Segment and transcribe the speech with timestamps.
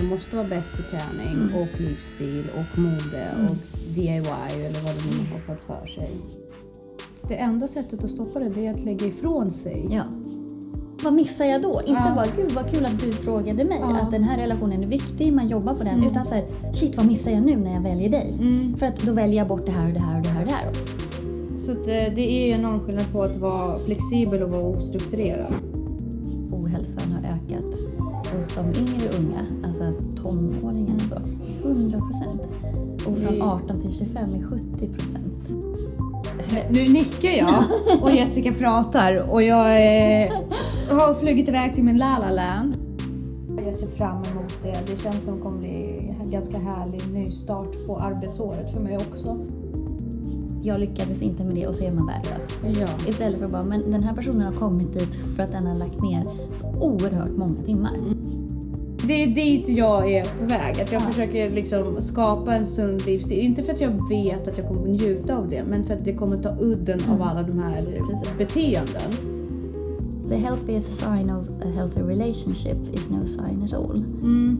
[0.00, 1.54] som måste vara bäst på träning Mm.
[1.62, 3.56] och livsstil och mode och
[3.94, 4.16] DIY
[4.66, 6.10] eller vad de nu har fått för sig.
[7.28, 9.86] Det enda sättet att stoppa det, det är att lägga ifrån sig.
[9.90, 10.02] Ja.
[11.02, 11.80] Vad missar jag då?
[11.86, 12.14] Inte Ja.
[12.14, 14.00] bara gud vad kul att du frågade mig Ja.
[14.00, 15.94] att den här relationen är viktig, man jobbar på den.
[15.98, 16.10] Mm.
[16.10, 16.44] Utan så här,
[16.74, 18.34] shit vad missar jag nu när jag väljer dig?
[18.40, 18.74] Mm.
[18.74, 20.46] För att då väljer jag bort det här och det här och det här och
[20.48, 20.72] det här.
[21.58, 25.54] Så eh, det är ju enorm skillnad på att vara flexibel och vara ostrukturerad.
[26.52, 27.64] Ohälsan har ökat
[28.36, 29.46] hos de yngre unga,
[29.86, 31.16] alltså tonåringar och så,
[31.68, 32.42] 100 procent.
[32.96, 33.42] Och från Mm.
[33.42, 35.48] 18 till 25 är 70 procent.
[36.70, 37.64] Nu nickar jag
[38.02, 40.32] och Jessica pratar och jag eh,
[40.90, 42.76] har flugit iväg till min La La Land.
[43.64, 44.76] Jag ser fram emot det.
[44.86, 49.38] Det känns som det kommer bli en ganska härlig nystart på arbetsåret för mig också.
[50.62, 52.78] Jag lyckades inte med det och så är man värdelös.
[52.80, 53.08] Ja.
[53.10, 55.74] Istället för att bara, men den här personen har kommit dit för att den har
[55.74, 56.24] lagt ner
[56.60, 57.96] så oerhört många timmar.
[59.10, 60.80] Det är dit jag är på väg.
[60.80, 61.06] Att jag Ja.
[61.06, 63.38] försöker liksom skapa en sund livsstil.
[63.38, 66.12] Inte för att jag vet att jag kommer njuta av det, men för att det
[66.12, 67.22] kommer ta udden av Mm.
[67.22, 68.38] alla de här Precis.
[68.38, 69.10] beteenden.
[70.28, 74.04] The healthiest sign of a healthy relationship is no sign at all.
[74.22, 74.58] Mm.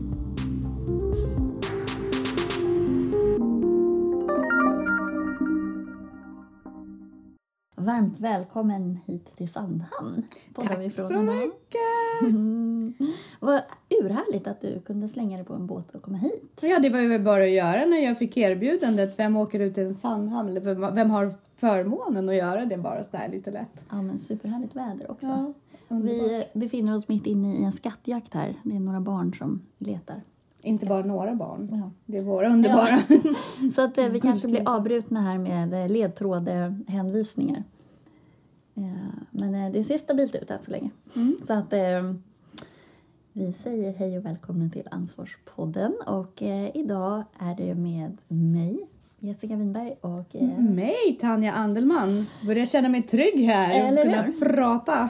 [7.75, 10.23] Varmt välkommen hit till Sandhamn.
[10.55, 12.21] Tack så mycket!
[12.21, 12.93] Mm.
[13.39, 13.61] Vad
[14.01, 16.59] urhärligt att du kunde slänga dig på en båt och komma hit.
[16.61, 19.19] Ja, det var ju bara att göra när jag fick erbjudandet.
[19.19, 20.63] Vem åker ut till en Sandhamn?
[20.63, 23.85] Vem, vem har förmånen att göra det bara sådär lite lätt?
[23.89, 25.27] Ja, men superhärligt väder också.
[25.27, 25.53] Ja,
[25.87, 28.55] vi befinner oss mitt inne i en skattjakt här.
[28.63, 30.21] Det är några barn som letar.
[30.61, 31.67] Inte bara några barn.
[31.71, 31.91] Ja.
[32.05, 33.01] Det är våra underbara.
[33.75, 37.63] Så att eh, vi kanske blir avbrutna här med eh, ledtrådhänvisningar.
[38.75, 38.83] Eh,
[39.31, 40.89] men det ser stabilt ut än så länge.
[41.47, 41.73] Så att
[43.33, 45.95] vi säger hej och välkomna till Ansvarspodden.
[46.07, 48.87] Och eh, idag är det med mig,
[49.19, 52.25] Jessica Winberg och eh, Mig, Tanja Andelman.
[52.45, 53.87] Börjar känna mig trygg här.
[53.87, 54.39] Eller kunna hur?
[54.39, 55.09] prata.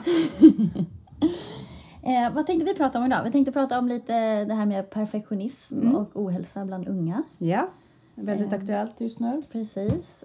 [2.02, 3.24] eh, vad tänkte vi prata om idag?
[3.24, 7.22] Vi tänkte prata om lite det här med perfektionism och ohälsa bland unga.
[7.38, 7.68] Ja,
[8.14, 8.58] väldigt Eh.
[8.58, 9.42] aktuellt just nu.
[9.52, 10.24] Precis.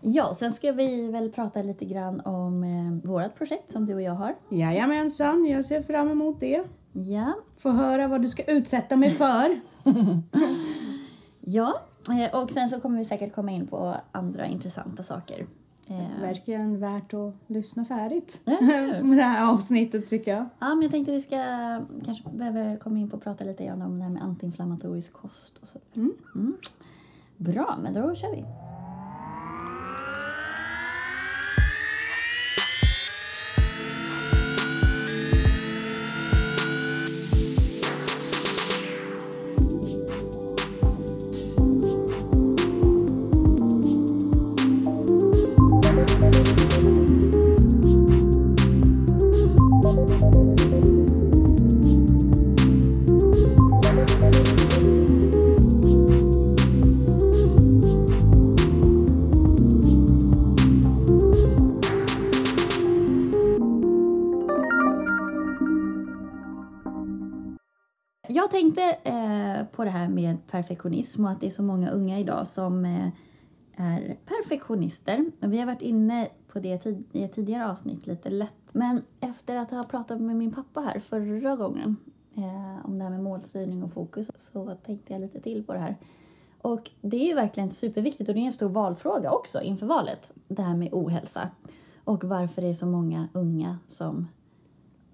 [0.00, 4.02] Ja, sen ska vi väl prata lite grann om eh, vårt projekt som du och
[4.02, 4.34] jag har.
[4.48, 6.62] Jajamensan, jag ser fram emot det.
[6.92, 9.60] Ja, Få höra vad du ska utsätta mig för.
[11.40, 11.74] ja.
[12.10, 15.46] Eh, och sen så kommer vi säkert komma in på andra intressanta saker.
[15.90, 18.40] Eh, Verkligen värt att lyssna färdigt
[19.02, 20.46] med det här avsnittet tycker jag.
[20.58, 21.36] ja, men jag tänkte vi ska
[22.04, 25.58] kanske behöver komma in på och prata lite grann om det här med antiinflammatorisk kost
[25.62, 25.78] och så.
[25.94, 26.12] Mm.
[26.34, 26.56] Mm.
[27.36, 28.44] Bra, men då kör vi.
[70.50, 73.08] Perfektionism och att det är så många unga idag som eh,
[73.76, 75.24] är perfektionister.
[75.42, 78.68] Och Vi har varit inne på det i ett tidigare avsnitt lite lätt.
[78.72, 81.96] Men efter att ha pratat med min pappa här förra gången
[82.36, 85.78] eh, om det här med målstyrning och fokus så tänkte jag lite till på det
[85.78, 85.96] här.
[86.62, 90.32] Och det är ju verkligen superviktigt och det är en stor valfråga också inför valet.
[90.48, 91.50] Det här med ohälsa.
[92.04, 94.28] Och varför det är så många unga som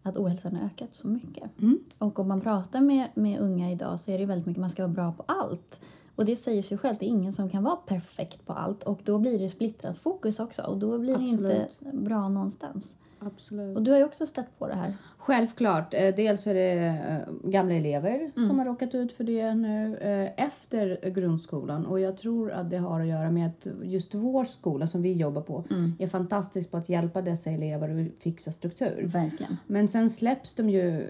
[0.04, 1.60] att ohälsan har ökat så mycket.
[1.62, 1.78] Mm.
[1.98, 4.82] Och om man pratar med, med unga idag så är det väldigt mycket man ska
[4.82, 5.80] vara bra på allt.
[6.16, 8.82] Och det säger sig självt, det är ingen som kan vara perfekt på allt.
[8.82, 11.94] Och då blir det splittrat fokus också och då blir det inte Absolut.
[12.04, 12.96] bra någonstans.
[13.18, 13.76] Absolut.
[13.76, 14.94] Och du har ju också stött på det här.
[15.18, 15.94] Självklart.
[15.94, 18.48] Eh, Dels är det eh, gamla elever Mm.
[18.48, 21.86] som har råkat ut för det nu eh, efter grundskolan.
[21.86, 25.12] Och jag tror att det har att göra med att just vår skola som vi
[25.12, 25.92] jobbar på Mm.
[25.98, 29.02] är fantastisk på att hjälpa dessa elever att fixa struktur.
[29.12, 29.56] Verkligen.
[29.66, 31.06] Men sen släpps de ju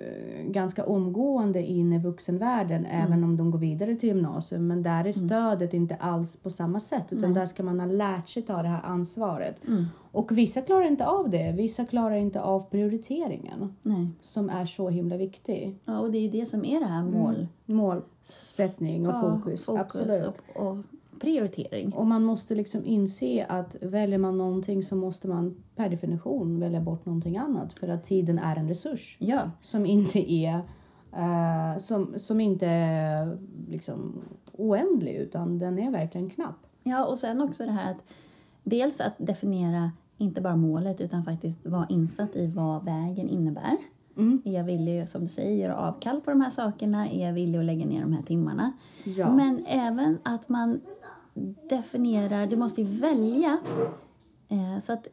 [0.49, 3.03] ganska omgående in i vuxenvärlden Mm.
[3.07, 4.67] även om de går vidare till gymnasium.
[4.67, 8.29] Men där är stödet inte alls på samma sätt utan där ska man ha lärt
[8.29, 9.63] sig ta det här ansvaret.
[10.15, 10.25] Mm.
[10.25, 11.53] Och vissa klarar inte av det.
[11.53, 14.09] Vissa klarar inte av prioriteringen Nej.
[14.21, 15.79] som är så himla viktig.
[15.85, 17.47] Ja, och det är ju det som är det här mål.
[17.65, 20.43] Målsättning och Ja, fokus, absolut.
[20.55, 20.77] Och, och
[21.21, 21.93] prioritering.
[21.93, 26.81] Och man måste liksom inse att väljer man någonting så måste man per definition välja
[26.81, 30.61] bort någonting annat för att tiden är en resurs Ja, som inte är
[31.17, 33.39] eh, som, som inte är
[33.69, 34.23] liksom
[34.53, 36.67] oändlig utan den är verkligen knapp.
[36.83, 38.03] Ja, och sen också det här att
[38.63, 43.77] dels att definiera inte bara målet utan faktiskt vara insatt i vad vägen innebär.
[44.17, 44.43] Mm.
[44.45, 47.09] Är jag villig, som du säger, göra avkall på de här sakerna?
[47.09, 48.73] Är jag villig att lägga ner de här timmarna?
[49.05, 49.31] Ja.
[49.33, 50.81] Men även att man
[51.69, 53.59] definierar, du måste ju välja.
[54.49, 55.09] Eh, så att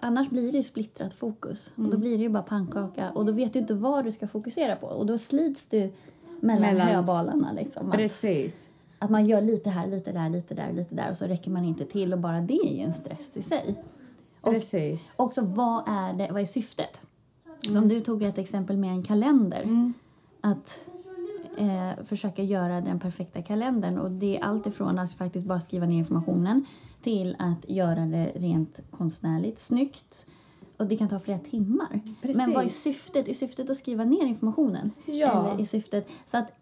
[0.00, 1.72] Annars blir det ju splittrat fokus.
[1.72, 1.90] Och Mm.
[1.90, 3.10] då blir det ju bara pannkaka.
[3.10, 4.86] Och då vet du inte vad du ska fokusera på.
[4.86, 5.92] Och då slits du
[6.40, 7.52] mellan, Mellan- höbalarna.
[7.52, 7.90] Liksom.
[7.90, 8.68] Precis.
[9.04, 11.10] Att man gör lite här, lite där, lite där, lite där.
[11.10, 12.12] Och så räcker man inte till.
[12.12, 13.74] Och bara det är ju en stress i sig.
[14.40, 15.12] Och Precis.
[15.16, 17.00] också vad är, det, vad är syftet?
[17.60, 19.92] Som du tog ett exempel med en kalender.
[20.40, 20.88] Att
[21.58, 23.98] eh, försöka göra den perfekta kalendern.
[23.98, 26.66] Och det är allt ifrån att faktiskt bara skriva ner informationen
[27.02, 30.26] till att göra det rent konstnärligt snyggt.
[30.76, 32.00] Och det kan ta flera timmar.
[32.22, 32.36] Precis.
[32.36, 33.28] Men vad är syftet?
[33.28, 34.90] Är syftet att skriva ner informationen?
[35.06, 35.50] Ja.
[35.50, 36.10] Eller är syftet...
[36.26, 36.52] Så att,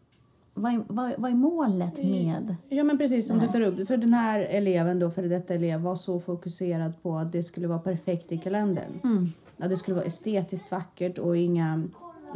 [0.55, 2.57] vad, är, vad, vad är målet med...
[2.69, 3.89] Ja men precis som du tar upp.
[3.89, 7.69] För den här eleven då, för detta elev var så fokuserad på att det skulle
[7.69, 9.01] vara perfekt i kalendern.
[9.05, 9.29] Mm.
[9.57, 11.83] Ja, det skulle vara estetiskt vackert och inga,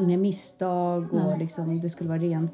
[0.01, 1.39] inga misstag och Nej.
[1.39, 2.53] liksom, det skulle vara rent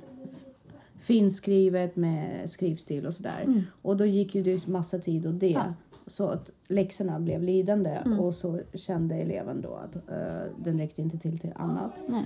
[1.00, 3.64] finskrivet med skrivstil och sådär.
[3.82, 5.54] Och då gick ju det massa tid och det.
[5.54, 5.66] Mm.
[5.66, 5.74] Ja.
[6.06, 8.20] Så att läxorna blev lidande Mm.
[8.20, 12.02] och så kände eleven då att eh, den räckte inte till till annat.
[12.08, 12.24] Nej.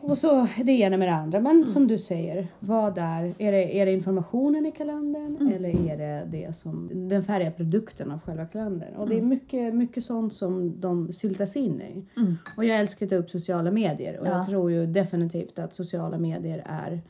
[0.00, 1.40] Och så det ena med det andra.
[1.40, 1.66] Men Mm.
[1.66, 5.52] som du säger, vad är, är, det, är det informationen i kalendern Mm.
[5.52, 8.94] eller är det, det som, den färdiga produkten av själva kalendern?
[8.96, 9.28] Och det är Mm.
[9.28, 12.04] mycket, mycket sånt som de syltas in i.
[12.20, 12.36] Mm.
[12.56, 14.30] Och jag älskar att ta upp sociala medier och Ja.
[14.36, 17.00] jag tror ju definitivt att sociala medier är,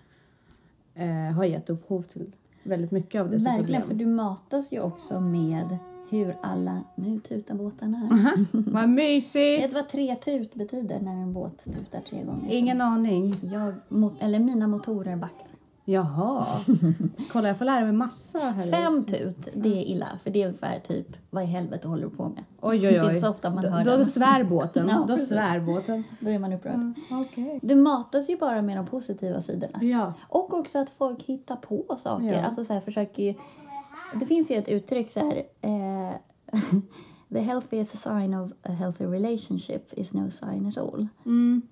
[0.95, 2.33] eh, har gett upphov till
[2.63, 4.09] väldigt mycket av dessa Verkligen, för problem.
[4.09, 5.77] du matas ju också med
[6.11, 6.83] hur alla...
[6.95, 8.33] Nu tutar båtarna här.
[8.53, 9.69] Vad Vet mysigt!
[9.69, 12.51] du vad tre tut betyder när en båt tutar tre gånger?
[12.51, 13.35] Ingen aning.
[13.43, 15.49] Jag, mot, eller mina motorer backar.
[15.85, 16.45] Jaha.
[17.33, 18.71] Kolla, jag får lära mig massa här.
[18.71, 20.09] Fem tut, det är illa.
[20.23, 22.45] För det är ungefär typ, vad i helvete håller du på med?
[22.61, 23.07] Oj, oj, Det är oj.
[23.09, 24.07] inte så ofta man då, hör då den.
[24.07, 24.89] svär båten.
[24.89, 26.05] Ja, då svär båten.
[26.21, 26.93] Då är man upprörd.
[27.11, 27.59] Okej.
[27.63, 29.83] Du matas ju bara med de positiva sidorna.
[29.83, 30.13] Ja.
[30.29, 32.33] Och också att folk hittar på saker.
[32.33, 32.43] Ja.
[32.45, 33.35] Alltså så här, försöker ju...
[34.15, 35.37] Det finns ju ett uttryck så här...
[35.61, 36.17] Eh,
[37.33, 41.07] The healthiest sign of a healthy relationship is no sign at all.
[41.27, 41.63] Mm.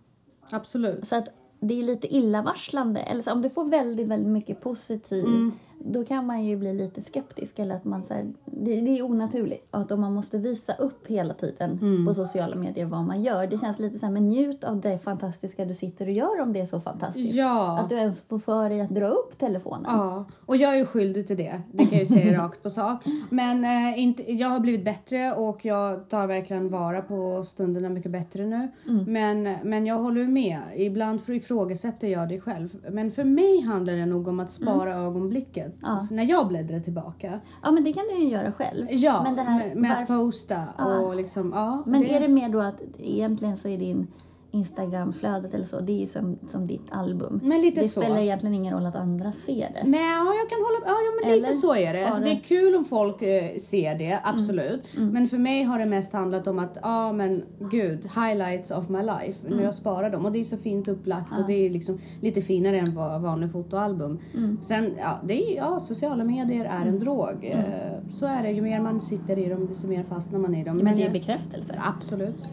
[0.51, 1.07] Absolut.
[1.07, 1.29] Så att
[1.61, 3.01] det är lite illavarslande.
[3.01, 5.53] Eller så, om du får väldigt, väldigt mycket positiv, Mm.
[5.79, 7.59] Då kan man ju bli lite skeptisk.
[7.59, 9.69] Eller att man, så här, det, det är onaturligt.
[9.71, 12.07] Att om man måste visa upp hela tiden Mm.
[12.07, 13.47] på sociala medier vad man gör.
[13.47, 16.53] Det känns lite så här, men njut av det fantastiska du sitter och gör om
[16.53, 17.35] det är så fantastiskt.
[17.35, 17.79] Ja.
[17.79, 19.85] Att du ens får för dig att dra upp telefonen.
[19.87, 21.61] Ja, och jag är ju skyldig till det.
[21.73, 23.05] Det kan jag ju säga rakt på sak.
[23.31, 28.11] Men eh, inte, jag har blivit bättre och jag tar verkligen vara på stunderna mycket
[28.13, 28.69] bättre nu.
[29.07, 30.61] Men, men jag håller med.
[30.77, 32.77] Ibland för ifrågasätter jag det själv.
[32.91, 35.66] Men för mig handlar det nog om att spara ögonblicket.
[35.83, 36.07] Ja.
[36.11, 37.41] När jag bläddrar tillbaka.
[37.63, 38.87] Ja, men det kan du ju göra själv.
[38.91, 40.99] Ja, men det här, med, med att varför- posta Ja.
[40.99, 41.83] och liksom, ja.
[41.87, 44.07] Men är det mer då att egentligen så är din
[44.51, 47.41] Instagramflödet eller så, det är ju som, som ditt album.
[47.45, 48.01] Men lite det så.
[48.01, 49.83] spelar egentligen ingen roll att andra ser det.
[49.85, 52.07] Nej, ja, jag kan hålla ja, ja men Eller lite så är det.
[52.07, 54.21] Alltså, det är kul om folk eh, ser det, Mm.
[54.25, 54.83] absolut.
[54.95, 59.03] Men för mig har det mest handlat om att, ja men gud, highlights of my
[59.03, 59.47] life.
[59.47, 59.57] Mm.
[59.59, 60.25] När jag sparar dem.
[60.25, 63.51] Och det är så fint upplagt och det är liksom lite finare än vad vanliga
[63.51, 64.19] fotoalbum.
[64.35, 64.59] Mm.
[64.63, 67.45] Sen, ja, det är, ja, sociala medier är en drog.
[67.45, 67.59] Mm.
[67.59, 68.51] Eh, Så är det.
[68.51, 70.77] Ju mer man sitter i dem, desto mer fastnar man i dem.
[70.77, 71.75] Men det är bekräftelse.
[71.97, 72.45] Absolut.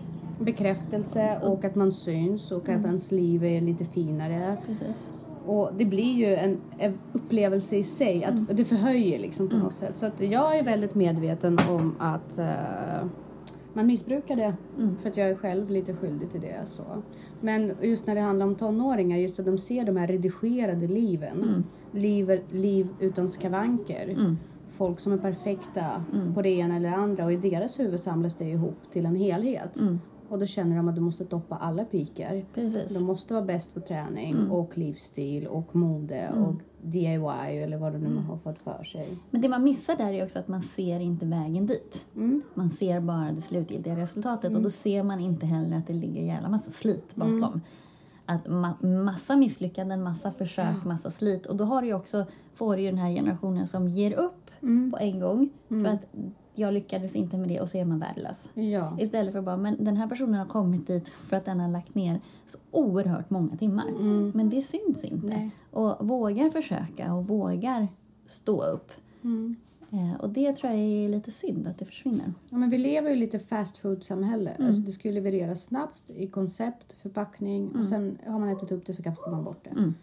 [0.44, 2.80] Bekräftelse och att man syns och Mm.
[2.80, 4.58] att ens liv är lite finare.
[4.68, 5.10] Precis.
[5.46, 6.58] Och det blir ju en,
[7.14, 8.48] upplevelse i sig, att Mm.
[8.54, 9.98] det förhöjer liksom på något sätt.
[9.98, 13.06] Så att jag är väldigt medveten om att eh,
[13.74, 14.54] man missbrukar det.
[14.78, 14.98] Mm.
[14.98, 16.62] För att jag är själv lite skyldig till det.
[16.66, 16.84] Så.
[17.42, 21.64] Men just när det handlar om tonåringar, just att de ser de här redigerade liven.
[21.92, 24.04] Liv, liv utan skavanker.
[24.10, 24.38] Mm.
[24.70, 26.04] Folk som är perfekta
[26.36, 29.16] på det ena eller det andra och i deras huvud samlas det ihop till en
[29.16, 29.80] helhet.
[30.24, 30.34] Mm.
[30.34, 32.46] Och då känner de att de måste toppa alla pikar.
[32.54, 32.94] Precis.
[32.94, 34.52] De måste vara bäst på träning Mm.
[34.52, 38.24] och livsstil och mode och DIY eller vad de nu Mm.
[38.26, 39.18] har fått för sig.
[39.30, 42.06] Men det man missar där är också att man ser inte vägen dit.
[42.16, 42.42] Mm.
[42.54, 46.20] Man ser bara det slutgiltiga resultatet och då ser man inte heller att det ligger
[46.22, 47.62] en jävla massa slit bakom.
[48.26, 51.46] Att ma- massa misslyckanden, massa försök, massa slit.
[51.46, 54.52] Och då har du ju också, får du ju den här generationen som ger upp
[54.62, 54.92] Mm.
[54.92, 56.06] på en gång för att
[56.56, 58.50] jag lyckades inte med det och så är man värdelös.
[58.54, 58.98] Ja.
[59.00, 61.96] Istället för bara, men den här personen har kommit dit för att den har lagt
[61.96, 63.92] ner så oerhört många timmar.
[64.34, 65.28] Men det syns inte.
[65.28, 65.52] Nej.
[65.72, 67.88] Och vågar försöka och vågar
[68.28, 68.92] stå upp.
[69.24, 69.56] Mm.
[69.92, 72.34] Eh, och det tror jag är lite synd att det försvinner.
[72.50, 74.50] Ja, men vi lever ju lite fast food-samhälle.
[74.50, 74.68] Mm.
[74.68, 78.86] Alltså det ska ju levereras snabbt i koncept, förpackning och sen har man ätit upp
[78.86, 79.70] det så kastar man bort det.
[79.70, 79.94] Mm.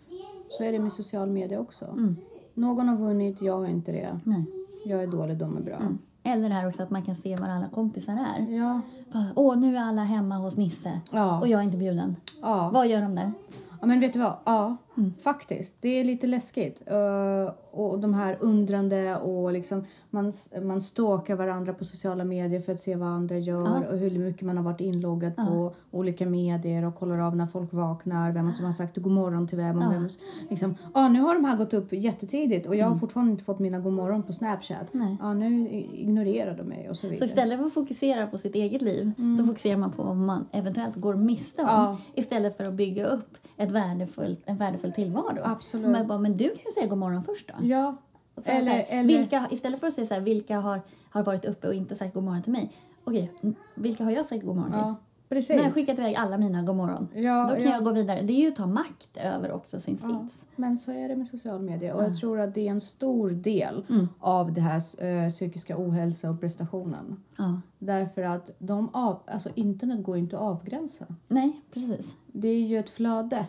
[0.51, 1.85] Så är det med social media också.
[1.85, 2.17] Mm.
[2.55, 4.21] Någon har vunnit, jag har inte det.
[4.25, 4.45] Nej.
[4.85, 5.83] Jag är dålig, de är bra.
[6.23, 8.53] Eller det här också att man kan se var alla kompisar är.
[8.53, 8.81] Ja.
[9.13, 11.41] Bara, Åh, nu är alla hemma hos Nisse Ja.
[11.41, 12.17] och jag är inte bjuden.
[12.43, 12.71] ja.
[12.73, 13.33] Vad gör de där?
[13.81, 14.37] Ja men vet du vad?
[14.45, 15.15] Ja, Mm.
[15.23, 15.75] faktiskt.
[15.81, 16.83] Det är lite läskigt.
[16.91, 22.73] Uh, och de här undrande och liksom man, man stalkar varandra på sociala medier för
[22.73, 23.89] att se vad andra gör Ja.
[23.91, 25.47] och hur mycket man har varit inloggad Ja.
[25.47, 29.49] på olika medier och kollar av när folk vaknar, vem som har sagt god morgon
[29.49, 30.09] till vem och vem.
[30.51, 33.59] Liksom, ja nu har de här gått upp jättetidigt och jag har fortfarande inte fått
[33.59, 34.95] mina god morgon på Snapchat.
[34.95, 35.07] Mm.
[35.07, 35.17] Nej.
[35.21, 37.19] Ja nu ignorerar de mig och så vidare.
[37.19, 40.47] Så istället för att fokusera på sitt eget liv så fokuserar man på vad man
[40.53, 41.97] eventuellt går miste om.
[42.15, 45.41] Istället för att bygga upp ett värdefullt, en värdefull tillvaro.
[45.45, 45.91] Absolut.
[45.91, 47.67] Men, bara, men du kan ju säga god morgon först då.
[47.67, 47.97] Ja.
[48.37, 50.81] Säga Eller, så här, eller, Vilka, istället för att säga så här, vilka har,
[51.11, 52.73] har varit uppe och inte sagt god morgon till mig.
[53.05, 53.33] Okej,
[53.75, 54.81] vilka har jag sagt god morgon till?
[54.81, 54.95] ja,
[55.29, 55.57] precis.
[55.57, 57.09] När jag skickat iväg alla mina god morgon.
[57.15, 57.71] Ja, Då kan ja.
[57.71, 58.23] jag gå vidare.
[58.23, 60.47] Det är ju att ta makt över också sin Ja, sits.
[60.57, 63.31] men så är det med social media och jag tror att det är en stor
[63.31, 64.09] del Mm.
[64.21, 67.23] av det här eh, psykiska ohälsa och prestationen.
[67.39, 67.61] Ja.
[67.79, 71.07] Därför att de av, alltså internet går inte att avgränsa.
[71.29, 72.17] Nej, precis.
[72.27, 73.47] Det är ju ett flöde.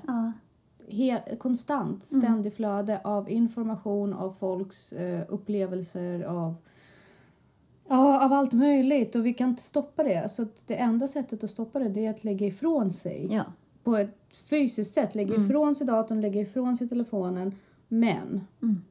[1.39, 6.55] Konstant, ständigt flöde av information, av folks eh, upplevelser, av
[7.89, 10.31] Ja, av allt möjligt och vi kan inte stoppa det.
[10.31, 13.27] Så det enda sättet att stoppa det, det är att lägga ifrån sig.
[13.31, 13.43] ja.
[13.83, 14.17] På ett
[14.49, 15.15] fysiskt sätt.
[15.15, 17.55] Lägga ifrån sig datorn, lägga ifrån sig telefonen.
[17.87, 18.81] Men Mm.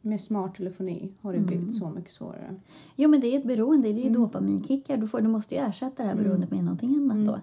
[0.00, 2.54] med smart telefoni har det blivit så mycket svårare.
[2.96, 4.20] Jo men det är ett beroende, det är Mm.
[4.22, 4.96] dopaminkickar.
[4.96, 7.26] Du, får, du måste ju ersätta det här beroendet med någonting annat Mm.
[7.26, 7.40] då.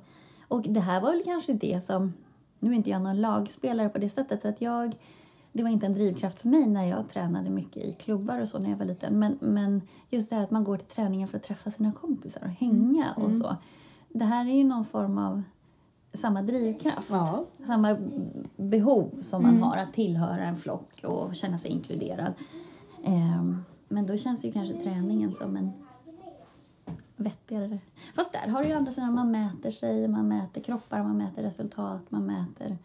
[0.47, 2.13] Och det här var väl kanske det som,
[2.59, 4.95] nu är inte jag någon lagspelare på det sättet så att jag,
[5.53, 8.59] det var inte en drivkraft för mig när jag tränade mycket i klubbar och så
[8.59, 9.19] när jag var liten.
[9.19, 12.41] Men, men just det här att man går till träningen för att träffa sina kompisar
[12.43, 13.31] och hänga Mm.
[13.31, 13.55] och så.
[14.09, 15.43] Det här är ju någon form av
[16.13, 17.07] samma drivkraft.
[17.11, 17.45] Ja.
[17.67, 17.97] Samma
[18.57, 19.59] behov som Mm.
[19.59, 22.33] man har att tillhöra en flock och känna sig inkluderad.
[23.03, 25.71] Ehm, men då känns ju kanske träningen som en
[27.17, 27.77] vettigare...
[28.15, 31.43] Fast där har du ju andra sidan, man mäter sig, man mäter kroppar, man mäter
[31.43, 32.77] resultat, man mäter...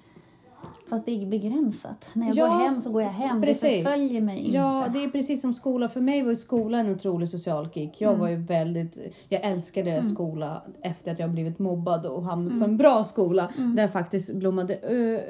[0.91, 2.09] Fast det är begränsat.
[2.13, 3.63] När jag Ja, går hem så går jag hem, precis.
[3.63, 4.57] det förföljer mig inte.
[4.57, 5.89] Ja, det är precis som skola.
[5.89, 8.01] För mig var ju skola en otrolig social kick.
[8.01, 8.99] Jag var ju väldigt,
[9.29, 13.51] jag älskade skola efter att jag blivit mobbad och hamnat på en bra skola.
[13.57, 14.79] Där jag faktiskt blommade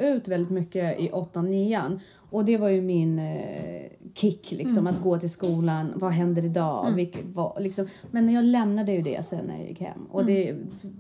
[0.01, 2.01] ut väldigt mycket i åttan, nian.
[2.33, 5.93] Och det var ju min eh, kick liksom att gå till skolan.
[5.97, 6.93] Vad händer idag?
[6.95, 7.87] Vilket, vad, liksom.
[8.11, 10.07] Men jag lämnade ju det sen när jag gick hem.
[10.11, 10.57] Och det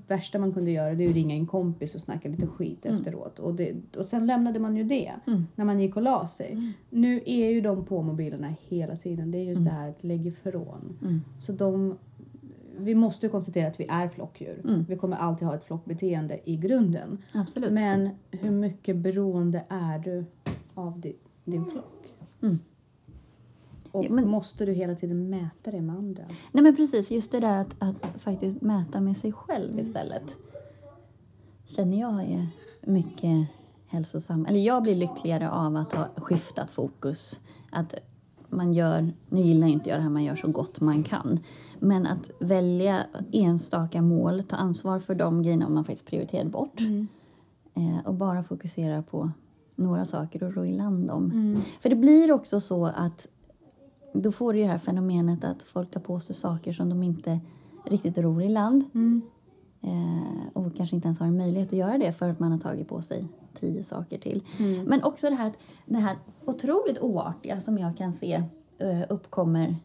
[0.06, 3.38] värsta man kunde göra det är att ringa en kompis och snacka lite skit efteråt.
[3.38, 5.12] Och, det, och sen lämnade man ju det
[5.54, 6.72] när man gick och la sig.
[6.90, 9.30] Nu är ju de på mobilerna hela tiden.
[9.30, 10.98] Det är just det här att lägga ifrån.
[11.02, 11.20] Mm.
[11.40, 11.98] Så de,
[12.78, 14.60] vi måste ju konstatera att vi är flockdjur.
[14.64, 14.84] Mm.
[14.88, 17.18] Vi kommer alltid ha ett flockbeteende i grunden.
[17.34, 17.72] Absolut.
[17.72, 20.24] Men hur mycket beroende är du
[20.74, 22.14] av din, din flock?
[22.42, 22.58] Mm.
[23.92, 26.22] Och Ja, men- måste du hela tiden mäta det med andra?
[26.52, 30.36] Nej men precis, just det där att, att faktiskt mäta med sig själv istället.
[31.64, 32.46] Känner jag är
[32.82, 33.48] mycket
[33.86, 34.46] hälsosam.
[34.46, 37.40] Eller jag blir lyckligare av att ha skiftat fokus.
[37.70, 37.94] Att
[38.48, 41.38] man gör, nu gillar jag inte jag det här, man gör så gott man kan.
[41.78, 46.80] Men att välja enstaka mål, ta ansvar för de grejerna man faktiskt prioriterat bort.
[47.74, 49.30] Eh, och bara fokusera på
[49.82, 51.30] några saker och ro i land dem.
[51.80, 53.28] För det blir också så att
[54.14, 57.40] då får du det här fenomenet att folk tar på sig saker som de inte
[57.86, 58.84] riktigt ror i land.
[59.80, 62.58] Eh, och kanske inte ens har en möjlighet att göra det för att man har
[62.58, 64.42] tagit på sig tio saker till.
[64.86, 65.52] Men också det här,
[65.86, 68.42] det här otroligt oartiga som jag kan se
[68.78, 69.76] eh, uppkommer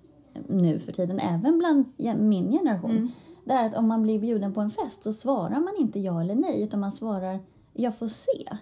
[0.47, 1.85] nu för tiden, även bland
[2.19, 3.11] min generation.
[3.45, 6.21] Det är att om man blir bjuden på en fest så svarar man inte ja
[6.21, 7.39] eller nej utan man svarar
[7.73, 8.57] jag får se.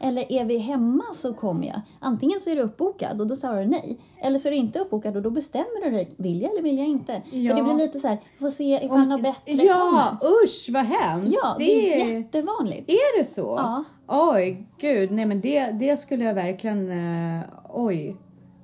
[0.00, 1.80] Eller är vi hemma så kommer jag.
[2.00, 3.98] Antingen så är du uppbokad och då svarar du nej.
[4.22, 6.10] Eller så är du inte uppbokad och då bestämmer du dig.
[6.16, 7.22] Vill jag eller vill jag inte?
[7.30, 7.50] Ja.
[7.50, 10.32] För det blir lite så här, får se ifall något bättre ja, kommer.
[10.44, 11.38] usch vad hemskt!
[11.42, 12.90] Ja, det är jättevanligt.
[12.90, 13.54] Är det så?
[13.56, 13.84] Ja.
[14.08, 15.10] Oj, gud.
[15.10, 16.90] Nej men det, det skulle jag verkligen...
[17.38, 18.16] eh, oj.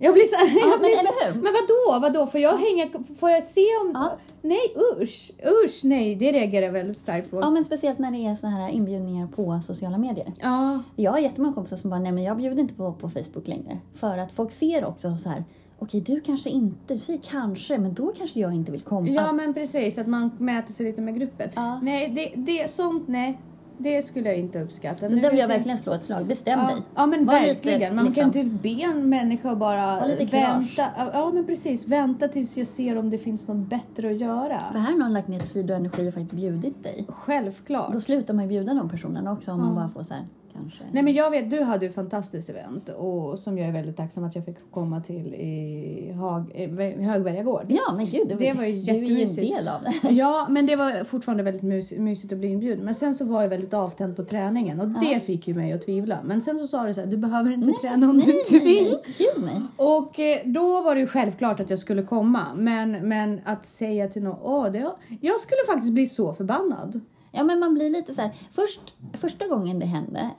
[0.04, 1.42] Jag blir så jag men blir, eller hur?
[1.42, 2.26] Men vadå, vadå?
[2.26, 2.86] Får jag hänga...
[3.18, 3.90] Får jag se om...
[3.94, 4.16] Ja.
[4.42, 5.30] Nej usch,
[5.64, 6.14] usch nej.
[6.14, 7.40] Det reagerar jag väldigt starkt på.
[7.40, 10.32] Ja, men speciellt när det är så här inbjudningar på sociala medier.
[10.40, 10.82] Ja.
[10.96, 13.78] Jag har jättemånga kompisar som bara, nej men jag bjuder inte på, på Facebook längre.
[13.94, 15.44] För att folk ser också så här,
[15.78, 19.08] okej du kanske inte, du säger kanske, men då kanske jag inte vill komma.
[19.08, 21.50] Ja men precis, att man mäter sig lite med gruppen.
[21.54, 21.80] Ja.
[21.82, 23.38] Nej, det, det sånt, nej.
[23.78, 25.08] Det skulle jag inte uppskatta.
[25.08, 26.26] Så Nu där vill jag verkligen slå ett slag.
[26.26, 26.82] Bestäm Ja, dig.
[26.94, 27.96] ja men Var lite, verkligen.
[27.96, 30.44] Man liksom- kan inte be en människa bara Ha lite kurage.
[30.78, 30.86] vänta.
[31.12, 34.62] Ja men precis, vänta tills jag ser om det finns något bättre att göra.
[34.72, 37.04] För här har någon lagt ner tid och energi och faktiskt bjudit dig.
[37.08, 37.92] Självklart.
[37.92, 39.74] Då slutar man ju bjuda de personerna också om man Ja.
[39.74, 40.24] bara får så här,
[40.54, 40.84] kanske.
[40.92, 43.96] Nej men jag vet, du hade ju ett fantastiskt event och som jag är väldigt
[43.96, 46.70] tacksam att jag fick komma till i Hag, eh,
[47.10, 47.64] Högberga gård.
[47.68, 50.08] Ja men gud, Det var ju Du är ju en del av det.
[50.14, 52.84] Ja, men det var fortfarande väldigt mys mysigt att bli inbjuden.
[52.84, 55.84] Men sen så var jag väldigt avtänd på träningen och det fick ju mig att
[55.84, 56.18] tvivla.
[56.24, 58.98] Men sen så sa du så här, du behöver inte träna om du inte vill.
[59.04, 59.60] Nej, gud nej.
[59.76, 62.46] Och eh, då var det ju självklart att jag skulle komma.
[62.56, 67.00] Men, men att säga till någon, åh, det, jag skulle faktiskt bli så förbannad.
[67.32, 70.30] Ja men man blir lite så här, först, första gången det hände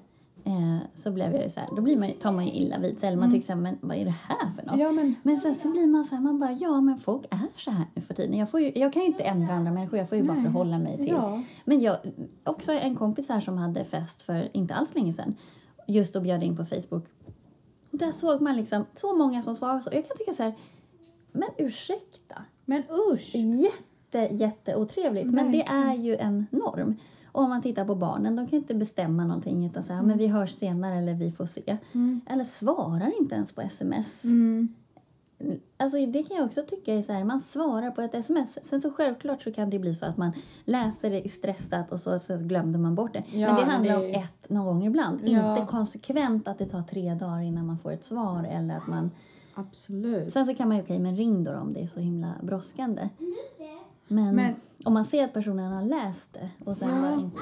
[0.46, 3.00] eh, så blev jag ju så här, då blir man, tar man ju illa vid
[3.00, 3.08] sig.
[3.08, 4.74] Eller man tycker så här, men vad är det här för något?
[4.74, 4.80] Mm.
[4.80, 7.48] Ja, men, Men sen så blir man så här, man bara, ja men folk är
[7.58, 8.38] så här nu för tiden.
[8.38, 10.44] Jag, får ju, jag kan ju inte ändra andra människor, jag får ju bara Nej.
[10.44, 11.08] förhålla mig till.
[11.08, 11.42] ja.
[11.66, 11.98] Men jag,
[12.44, 15.36] också en kompis här som hade fest för inte alls länge sedan.
[15.88, 17.06] Just och bjöd in på Facebook.
[17.92, 19.90] Och där såg man liksom så många som svarade så.
[19.94, 20.54] Jag kan tycka så här,
[21.32, 22.36] men ursäkta.
[22.66, 23.36] Men usch.
[23.36, 25.26] Jätte, jätte otrevligt.
[25.28, 26.96] Men det är ju en norm.
[27.36, 30.18] Och om man tittar på barnen, de kan ju inte bestämma någonting utan säga, men
[30.18, 31.78] vi hörs senare eller vi får se.
[31.94, 32.22] Mm.
[32.30, 34.24] Eller svarar inte ens på sms.
[34.24, 34.74] Mm.
[35.78, 38.58] Alltså det kan jag också tycka är så här, man svarar på ett sms.
[38.64, 40.32] Sen så självklart så kan det bli så att man
[40.66, 43.24] läser det stressat och så, så glömde man bort det.
[43.32, 45.20] Ja, men det men handlar det- om ett någon gång ibland.
[45.26, 45.56] Ja.
[45.60, 49.12] Inte konsekvent att det tar tre dagar innan man får ett svar eller att man...
[49.54, 50.34] Absolut.
[50.34, 53.10] Sen så kan man ju, okej men ring då om det är så himla brådskande.
[54.08, 57.02] Men, Men- om man ser att personen har läst det och sen Ja.
[57.02, 57.38] bara inte...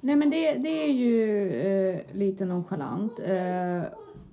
[0.00, 1.48] Nej men det, det är ju
[1.92, 3.20] eh, lite nonchalant.
[3.20, 3.82] Eh,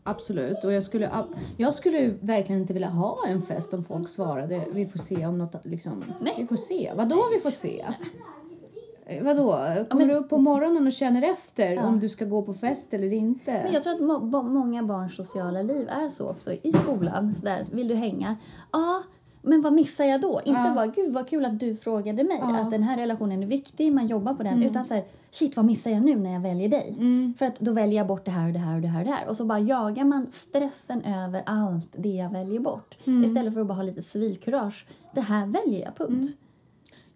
[0.03, 0.63] absolut.
[0.63, 1.11] Och jag skulle,
[1.57, 5.37] jag skulle verkligen inte vilja ha en fest om folk svarade vi får se om
[5.37, 6.03] något liksom.
[6.21, 6.33] Nej.
[6.37, 6.91] Vi får se.
[6.95, 7.85] Vadå vi får se?
[9.05, 9.51] Eh, Vadå?
[9.89, 11.83] Kommer men- du upp på morgonen och känner efter Ja.
[11.87, 13.51] om du ska gå på fest eller inte?
[13.63, 16.51] Men jag tror att må, många barns sociala liv är så också.
[16.53, 18.35] I skolan, så där, vill du hänga?
[18.71, 19.03] Ja,
[19.45, 20.41] men vad missar jag då?
[20.45, 23.93] Inte bara, gud vad kul att du frågade mig, att den här relationen är viktig,
[23.93, 24.63] man jobbar på den.
[24.63, 26.95] Utan så här, shit vad missar jag nu när jag väljer dig?
[26.99, 27.33] Mm.
[27.37, 29.05] För att då väljer jag bort det här och det här och det här och
[29.05, 29.27] det här.
[29.27, 32.97] Och så bara jagar man stressen över allt det jag väljer bort.
[33.05, 33.23] Mm.
[33.23, 34.85] Istället för att bara ha lite civilkurage.
[35.13, 36.09] Det här väljer jag, punkt.
[36.11, 36.27] Mm.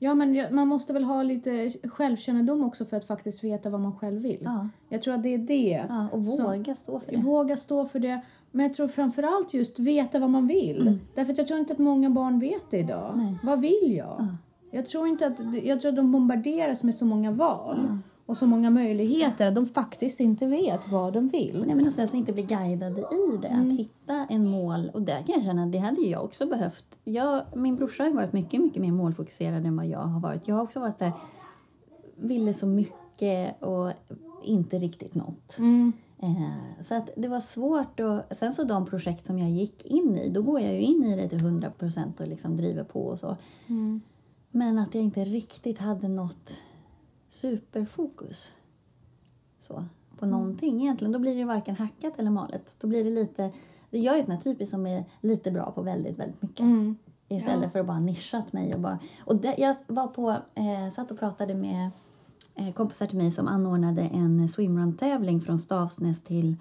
[0.02, 3.96] Ja men man måste väl ha lite självkännedom också för att faktiskt veta vad man
[3.98, 4.42] själv vill.
[4.44, 5.86] Ja, Jag tror att det är det.
[5.89, 7.18] ja, och Så- våga stå för det.
[7.18, 8.22] Våga stå för det.
[8.52, 11.00] Men jag tror framförallt just veta vad man vill.
[11.16, 13.14] Därför att jag tror inte att många barn vet det idag.
[13.16, 13.36] Nej.
[13.44, 14.16] Vad vill jag?
[14.20, 14.28] Ja.
[14.72, 18.00] Jag tror inte att, jag tror att de bombarderas med så många val.
[18.26, 21.64] Och så många möjligheter att de faktiskt inte vet vad de vill.
[21.68, 23.48] Nej, men och sen så inte bli guidade i det.
[23.48, 23.68] Mm.
[23.72, 24.92] Att hitta en mål.
[24.94, 27.00] Och där kan jag känna det hade jag också behövt.
[27.04, 30.48] Jag, min brorsa har varit mycket, mycket mer målfokuserad än vad jag har varit.
[30.48, 31.14] Jag har också varit så här,
[32.16, 33.92] ville så mycket och
[34.44, 35.58] inte riktigt nått.
[35.60, 35.94] Mm.
[36.22, 38.00] Eh, så att det var svårt.
[38.00, 41.04] Och, sen så de projekt som jag gick in i, då går jag ju in
[41.04, 43.38] i det till 100 procent och liksom driver på och så.
[43.68, 44.02] Mm.
[44.52, 46.62] Men att jag inte riktigt hade något
[47.28, 48.54] superfokus
[49.62, 49.86] så,
[50.18, 50.40] på Mm.
[50.40, 51.12] någonting egentligen.
[51.12, 52.76] Då blir det ju varken hackat eller malet.
[52.80, 53.52] Då blir det lite...
[53.90, 56.60] Jag är sån här typisk som är lite bra på väldigt, väldigt mycket.
[56.60, 56.98] Mm.
[57.28, 57.70] Istället Ja.
[57.70, 59.00] för att bara nischat mig och bara...
[59.26, 61.90] Och det, jag var på, eh, satt och pratade med
[62.76, 66.56] kompisar till mig som anordnade en swimrun-tävling från Stavsnäs till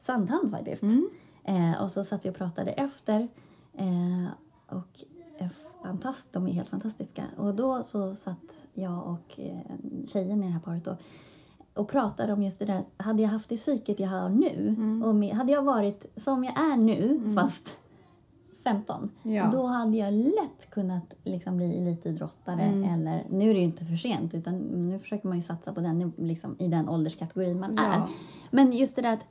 [0.00, 0.82] Sandhamn faktiskt.
[0.82, 1.08] Mm.
[1.44, 3.28] Eh, och så satt vi och pratade efter.
[3.74, 4.26] Eh,
[4.68, 5.04] och
[5.38, 5.48] eh,
[5.82, 7.24] fantast, de är helt fantastiska.
[7.36, 9.58] Och då så satt jag och eh,
[10.06, 10.96] tjejen i det här paret då,
[11.74, 12.82] och pratade om just det där.
[12.96, 15.02] Hade jag haft det psyket jag har nu, Mm.
[15.02, 17.80] och med, hade jag varit som jag är nu, fast
[18.64, 19.48] 15, Ja.
[19.52, 22.62] då hade jag lätt kunnat liksom bli elitidrottare.
[22.62, 22.84] Mm.
[22.94, 25.80] Eller, nu är det ju inte för sent, utan nu försöker man ju satsa på
[25.80, 27.82] den, liksom, i den ålderskategorin man Ja.
[27.82, 28.02] är.
[28.50, 29.24] Men just det där att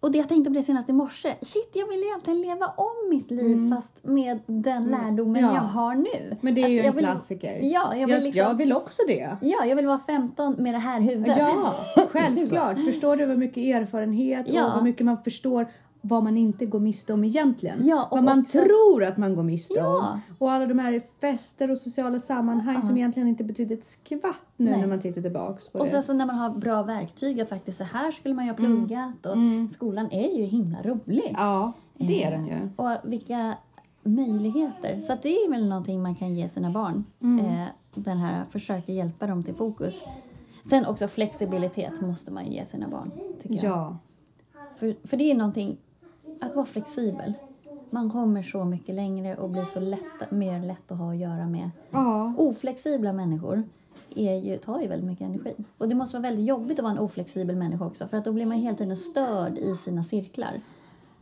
[0.00, 1.34] och det jag tänkte på det senast i morse.
[1.42, 5.50] Shit, jag vill egentligen leva om mitt liv fast med den lärdomen Mm.
[5.50, 5.54] Ja.
[5.54, 6.36] jag har nu.
[6.40, 7.60] Men det är ju en vill, klassiker.
[7.62, 9.36] Ja, jag vill, jag, liksom, jag vill också det.
[9.40, 11.38] ja, jag vill vara 15 med det här huvudet.
[11.38, 11.74] Ja,
[12.10, 12.84] självklart.
[12.84, 14.66] Förstår du vad mycket erfarenhet Ja.
[14.66, 15.68] och vad mycket man förstår
[16.08, 17.86] vad man inte går miste om egentligen.
[17.86, 19.86] Ja, och vad man också- tror att man går miste Ja.
[20.12, 20.20] om.
[20.38, 24.70] Och alla de här fester och sociala sammanhang som egentligen inte betyder ett skvatt nu
[24.70, 24.80] Nej.
[24.80, 25.90] när man tittar tillbaks på Och det.
[25.90, 28.56] sen så när man har bra verktyg att faktiskt så här skulle man ju ha
[28.56, 29.36] pluggat och
[29.72, 31.34] skolan är ju himla rolig.
[31.38, 32.68] Ja, det är Eh, den ju.
[32.76, 33.54] Och vilka
[34.02, 35.00] möjligheter.
[35.00, 37.04] Så det är väl någonting man kan ge sina barn.
[37.22, 37.46] Mm.
[37.46, 40.04] Eh, den här, försöka hjälpa dem till fokus.
[40.70, 43.10] Sen också flexibilitet måste man ju ge sina barn.
[43.42, 43.64] Tycker jag.
[43.76, 43.96] Ja.
[44.76, 45.76] För, för det är någonting,
[46.40, 47.32] att vara flexibel.
[47.90, 51.46] Man kommer så mycket längre och blir så lätt, mer lätt att ha att göra
[51.46, 51.70] med.
[51.90, 52.34] Ja.
[52.38, 53.62] Oflexibla människor
[54.14, 55.54] är ju, tar ju väldigt mycket energi.
[55.78, 58.32] Och det måste vara väldigt jobbigt att vara en oflexibel människa också för att då
[58.32, 60.60] blir man hela tiden störd i sina cirklar.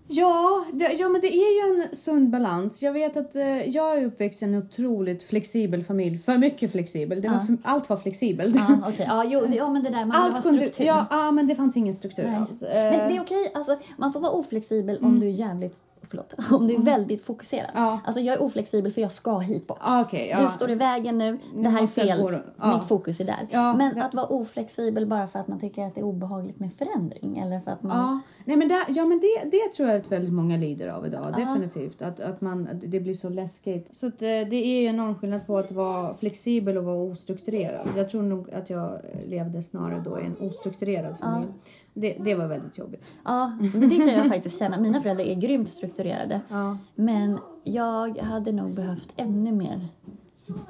[0.08, 2.82] Ja, det, ja, men det är ju en sund balans.
[2.82, 6.18] Jag vet att eh, jag är uppväxt i en otroligt flexibel familj.
[6.18, 7.20] För mycket flexibel.
[7.20, 8.56] Det var för, allt var flexibelt.
[8.56, 9.06] Ja, okej.
[9.08, 10.84] Ja, jo, det, ja, men det där man allt kunde, struktur.
[10.84, 12.36] ja, ja, men det fanns ingen struktur Nej.
[12.36, 12.60] alls.
[12.60, 15.76] Men Eh, det är okej, alltså, man får vara oflexibel om du är jävligt,
[16.10, 17.70] förlåt, om du är väldigt fokuserad.
[17.74, 17.82] Mm.
[17.82, 18.00] Ja.
[18.04, 19.78] Alltså jag är oflexibel för jag ska hit bort.
[19.80, 20.42] ah, okej, ja.
[20.42, 22.32] Du står i vägen nu, det här är fel, gå.
[22.32, 22.76] Ja.
[22.76, 23.48] mitt fokus är där.
[23.50, 26.72] Ja, Men att vara oflexibel bara för att man tycker att det är obehagligt med
[26.72, 27.98] förändring eller för att man...
[27.98, 31.06] Ja, Nej, men, det, ja, men det, det tror jag att väldigt många lider av
[31.06, 31.34] idag.
[31.36, 32.02] Definitivt.
[32.02, 33.96] Att, att, man, att det blir så läskigt.
[33.96, 37.88] Så att, eh, det är ju enorm skillnad på att vara flexibel och vara ostrukturerad.
[37.96, 41.50] Jag tror nog att jag levde snarare då i en ostrukturerad familj.
[41.98, 43.04] Det, det var väldigt jobbigt.
[43.24, 44.80] Ja, men det kan jag faktiskt känna.
[44.80, 46.40] Mina föräldrar är grymt strukturerade.
[46.48, 46.78] Ja.
[46.94, 49.88] Men jag hade nog behövt ännu mer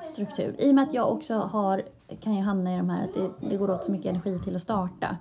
[0.05, 0.55] struktur.
[0.59, 1.83] I och med att jag också har,
[2.21, 4.57] kan ju hamna i de här att det, det går åt så mycket energi till
[4.57, 5.17] att starta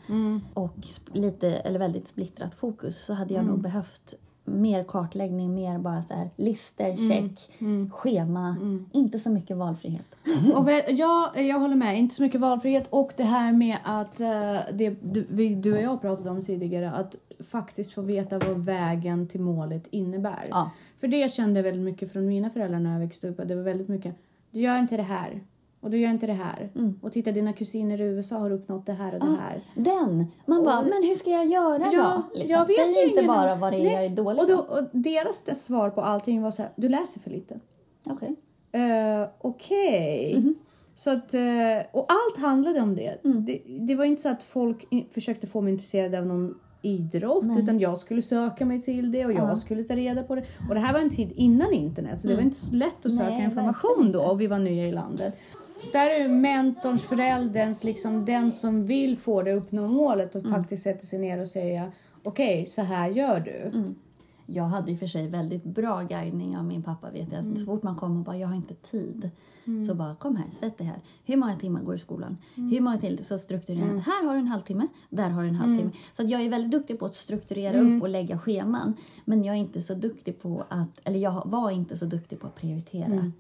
[0.54, 4.14] och sp- lite, eller väldigt splittrat fokus så hade jag nog behövt
[4.46, 7.50] mer kartläggning, mer bara så här lister, check,
[7.92, 8.56] schema,
[8.92, 10.16] inte så mycket valfrihet.
[10.56, 12.00] Och ja, jag håller med.
[12.00, 16.02] Inte så mycket valfrihet och det här med att eh, det du, du och jag
[16.02, 20.44] pratade om tidigare att faktiskt få veta vad vägen till målet innebär.
[20.50, 20.72] Ja.
[21.00, 23.40] För det kände jag väldigt mycket från mina föräldrar när jag växte upp.
[23.46, 24.16] Det var väldigt mycket,
[24.52, 25.42] du gör inte det här.
[25.86, 26.70] Och du gör inte det här.
[27.02, 29.64] Och titta dina kusiner i USA har uppnått det här och det här.
[29.76, 30.26] Den!
[30.46, 32.38] Man bara, men hur ska jag göra Ja, då?
[32.38, 32.52] Liksom.
[32.52, 34.84] jag vet Säg inte bara vad det är Nej, jag är dålig och, då, och
[34.92, 37.60] deras svar på allting var så här, du läser för lite.
[38.10, 38.36] Okej.
[38.76, 40.36] Uh, Okej.
[40.38, 40.56] Mhm.
[40.96, 41.42] Så att, eh,
[41.92, 43.18] och allt handlade om det.
[43.26, 43.46] Mm.
[43.46, 43.62] det.
[43.80, 47.98] Det var inte så att folk försökte få mig intresserad av någon idrott utan jag
[47.98, 49.56] skulle söka mig till det och jag Ja.
[49.56, 50.44] skulle ta reda på det.
[50.70, 53.12] Och det här var en tid innan internet så det var inte så lätt att
[53.14, 53.38] söka Mm.
[53.38, 55.38] Nej, information då och vi var nya i landet.
[55.78, 60.42] Så där är mentorns, förälderns, liksom den som vill få det att uppnå målet och
[60.46, 60.54] Mm.
[60.54, 61.92] faktiskt sätta sig ner och säga
[62.24, 63.78] okej, så här gör du.
[63.80, 63.96] Mm.
[64.48, 67.12] Jag hade i och för sig väldigt bra guidning av min pappa.
[67.12, 67.44] Vet jag.
[67.46, 67.56] Mm.
[67.56, 69.30] Så fort man kom och bara, jag har inte tid.
[69.88, 71.00] Så bara, kom här, sätt dig här.
[71.26, 72.38] Hur många timmar går i skolan?
[72.58, 72.70] Mm.
[72.70, 73.26] Hur många till?
[73.26, 74.00] Så strukturerar jag.
[74.00, 75.92] Här har du en halvtimme, där har du en halvtimme.
[76.14, 78.94] Så att jag är väldigt duktig på att strukturera upp och lägga scheman.
[79.26, 82.48] Men jag är inte så duktig på att, eller jag var inte så duktig på
[82.48, 83.32] att prioritera.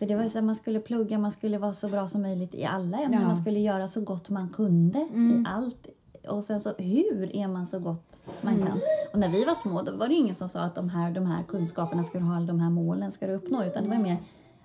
[0.00, 0.08] Mm.
[0.08, 2.22] För det var ju så att man skulle plugga, man skulle vara så bra som
[2.22, 3.12] möjligt i alla ämnen.
[3.12, 3.16] Ja.
[3.16, 3.26] Mm.
[3.28, 5.86] Man skulle göra så gott man kunde i allt.
[6.28, 8.66] Och sen så, hur är man så gott man Mm.
[8.66, 8.78] kan?
[9.12, 11.26] Och när vi var små då var det ingen som sa att de här, de
[11.26, 13.64] här kunskaperna ska du ha, de här målen ska du uppnå.
[13.64, 14.16] Utan det var mer,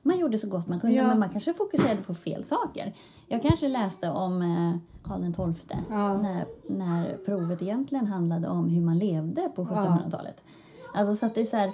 [0.02, 1.08] man gjorde så gott man kunde, Ja.
[1.08, 2.93] men man kanske fokuserade på fel saker.
[3.28, 6.21] Jag kanske läste om eh, Karl XII Ja.
[6.21, 10.41] när, när provet egentligen handlade om hur man levde på 1700-talet.
[10.93, 11.71] Alltså så att det är så här,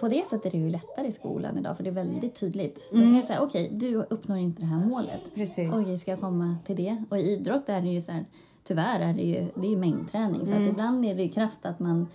[0.00, 2.90] på det sättet är det ju lättare i skolan idag för det är väldigt tydligt.
[2.90, 5.20] Då kan jag säga, okej, du uppnår inte det här målet.
[5.34, 5.70] Precis.
[5.74, 7.04] Okej, ska jag komma till det?
[7.08, 8.24] Och i idrott är det ju så här,
[8.64, 10.40] tyvärr är det ju, det är ju mängdträning.
[10.46, 10.68] Så att Mm.
[10.68, 12.06] ibland är det ju krasst att man,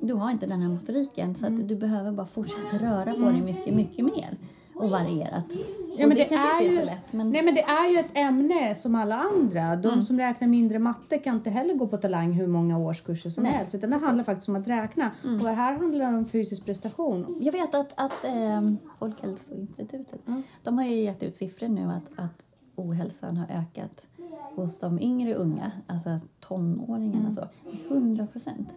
[0.00, 1.60] du har inte den här motoriken så Mm.
[1.60, 4.36] att du behöver bara fortsätta röra på dig mycket, mycket mer.
[4.80, 5.44] Och varierat.
[5.98, 7.12] Ja, men det, det är ju- lätt.
[7.12, 9.76] Men Nej men det är ju ett ämne som alla andra.
[9.76, 10.02] De Mm.
[10.04, 13.52] som räknar mindre matte kan inte heller gå på talang hur många årskurser som Nej,
[13.52, 13.74] helst.
[13.74, 15.10] Utan det handlar faktiskt om att räkna.
[15.24, 15.34] Mm.
[15.40, 17.38] Och det här handlar om fysisk prestation.
[17.40, 20.20] Jag vet att, att eh, Folkhälsoinstitutet
[20.62, 22.44] de har ju gett ut siffror nu att, att
[22.76, 24.08] ohälsan har ökat
[24.56, 27.32] hos de yngre unga, alltså tonåringarna.
[27.32, 27.44] Så,
[27.88, 28.68] 100 procent.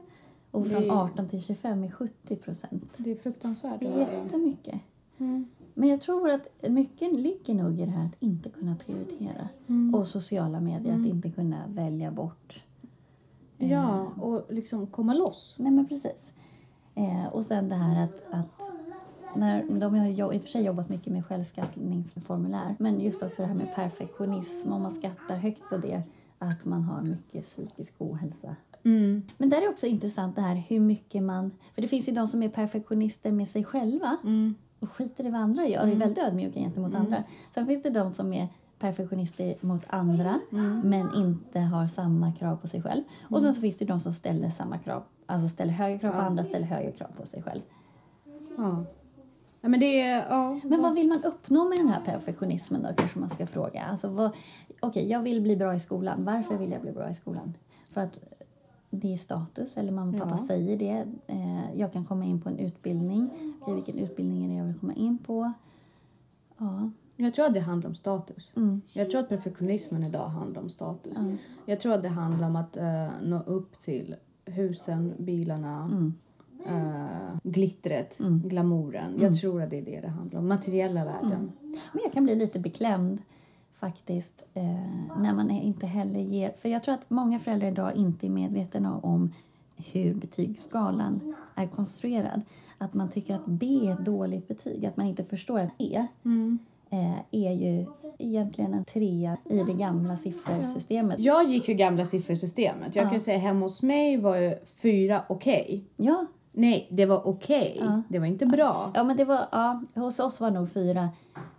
[0.52, 2.94] Och från Det- 18 till 25 är 70 procent.
[2.98, 3.80] Det är fruktansvärt.
[3.80, 4.76] Det är jättemycket.
[5.18, 5.48] Mm.
[5.74, 9.50] Men jag tror att mycket ligger nog i det här att inte kunna prioritera.
[9.68, 9.96] Mm.
[9.96, 12.64] Och sociala medier, att inte kunna välja bort.
[13.58, 15.56] Eh, Ja, och liksom komma loss.
[15.58, 16.34] Nej men precis.
[16.96, 18.72] Eh, och sen det här att, att
[19.36, 23.48] när, de har i och för sig jobbat mycket med självskattningsformulär men just också det
[23.48, 26.04] här med perfektionism, om man skattar högt på det,
[26.40, 28.56] att man har mycket psykisk ohälsa.
[28.84, 29.22] Mm.
[29.38, 31.52] Men där är också intressant det här hur mycket man...
[31.76, 34.56] För det finns ju de som är perfektionister med sig själva Mm.
[34.84, 37.24] Och skiter i vad andra gör och är väldigt ödmjuka gentemot andra.
[37.52, 38.48] Sen finns det de som är
[38.80, 40.40] perfektionister mot andra
[40.84, 43.04] men inte har samma krav på sig själv.
[43.30, 46.18] Och sen så finns det de som ställer samma krav, alltså ställer högre krav på
[46.18, 47.62] andra, ställer högre krav på sig själv.
[48.58, 48.84] Ja.
[49.62, 49.70] ja.
[49.70, 50.26] Men det är...
[50.30, 50.60] Ja.
[50.64, 53.84] Men vad vill man uppnå med den här perfektionismen då kanske man ska fråga.
[53.84, 54.32] Alltså vad,
[54.80, 56.26] okej, jag vill bli bra i skolan.
[56.26, 57.54] Varför vill jag bli bra i skolan?
[57.94, 58.20] För att
[58.96, 60.48] det är status, eller mamma och pappa Ja.
[60.48, 61.06] säger det.
[61.28, 63.30] Eh, jag kan komma in på en utbildning.
[63.62, 65.52] Okej, vilken utbildning är det jag vill komma in på?
[66.58, 66.90] Ja.
[67.16, 68.52] Jag tror att det handlar om status.
[68.56, 68.82] Mm.
[68.94, 71.18] Jag tror att perfektionismen idag handlar om status.
[71.18, 71.38] Mm.
[71.66, 76.14] Jag tror att det handlar om att eh, nå upp till husen, bilarna, Mm.
[76.66, 78.42] eh, glittret, Mm.
[78.46, 79.18] glamouren.
[79.22, 80.48] Jag tror att det är det det handlar om.
[80.48, 81.52] Materiella värden.
[81.62, 83.22] Men jag kan bli lite beklämd
[83.84, 84.64] faktiskt eh,
[85.18, 86.52] när man inte heller ger...
[86.52, 89.34] För jag tror att många föräldrar idag inte är medvetna om
[89.94, 92.42] hur betygsskalan är konstruerad.
[92.78, 96.08] Att man tycker att B är ett dåligt betyg, att man inte förstår att E
[96.90, 97.86] eh, är ju
[98.18, 101.20] egentligen en trea i det gamla siffersystemet.
[101.20, 102.96] Jag gick ju gamla siffersystemet.
[102.96, 105.84] Jag kan ju säga hemma hos mig var ju fyra okej.
[105.98, 107.78] Ja, Nej, det var okej.
[107.80, 108.02] Ja.
[108.10, 108.92] Det var inte bra.
[108.96, 109.48] ja men det var...
[109.52, 111.10] Ja, hos oss var nog fyra.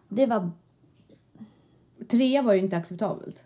[0.08, 0.50] Det var...
[2.09, 3.45] Trea var ju inte acceptabelt.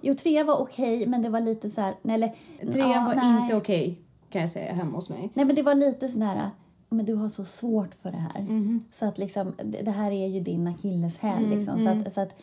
[0.00, 1.94] Jo, trea var okej, men det var lite så här...
[2.02, 3.42] nej, Eller, Trean ja, var nej.
[3.42, 5.30] inte okej kan jag säga hemma hos mig.
[5.34, 6.50] Nej, men det var lite sådär,
[6.88, 8.42] men du har så svårt för det här.
[8.42, 8.84] Mhm.
[8.92, 11.78] Så att liksom, det det här är ju din akilleshäl liksom.
[11.78, 12.34] Så att, så att,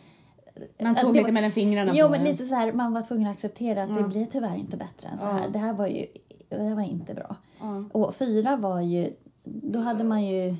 [0.56, 2.26] Mm, Man att såg det lite var- mellan fingrarna Jo, på men en.
[2.26, 5.18] lite så här, man var tvungen att acceptera att det blir tyvärr inte bättre än
[5.18, 5.48] så här.
[5.48, 6.06] Det här var ju,
[6.48, 7.36] det var inte bra.
[7.60, 7.84] Ja.
[7.92, 9.12] Och fyra var ju,
[9.44, 10.56] då hade man ju,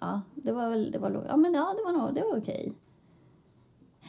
[0.00, 2.72] ja, det var väl, det var, ja men ja, det var nog, det var okej.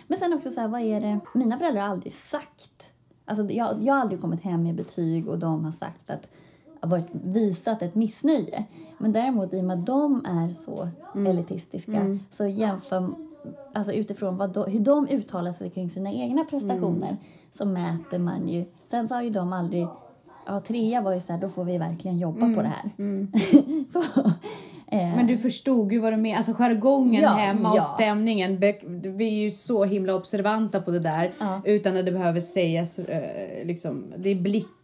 [0.07, 2.91] Men sen också så här, vad är det, mina föräldrar har aldrig sagt,
[3.25, 6.29] alltså jag, jag har aldrig kommit hem med betyg och de har sagt att,
[6.81, 8.65] varit, visat ett missnöje.
[8.97, 13.09] Men däremot i och med att de är så elitistiska så jämför,
[13.73, 17.17] alltså utifrån vad de, hur de uttalar sig kring sina egna prestationer
[17.57, 19.87] så mäter man ju, sen så har ju de aldrig
[20.45, 22.91] Ja, trea var ju så här, då får vi verkligen jobba på det här.
[23.91, 24.31] så, eh,
[24.91, 27.81] Men du förstod ju vad du menar, alltså jargongen Ja, hemma och ja.
[27.81, 28.59] stämningen.
[28.59, 31.61] Be- Vi är ju så himla observanta på det där Ja.
[31.65, 32.99] utan att det behöver sägas.
[32.99, 34.35] eh, Liksom, det är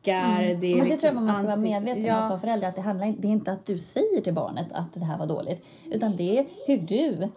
[0.05, 2.29] blickar, det är men det liksom tror jag man ska vara medveten om ja.
[2.29, 2.67] som förälder.
[2.67, 5.17] Att det, handlar, inte- det är inte att du säger till barnet att det här
[5.17, 5.65] var dåligt.
[5.91, 7.29] Utan det är hur du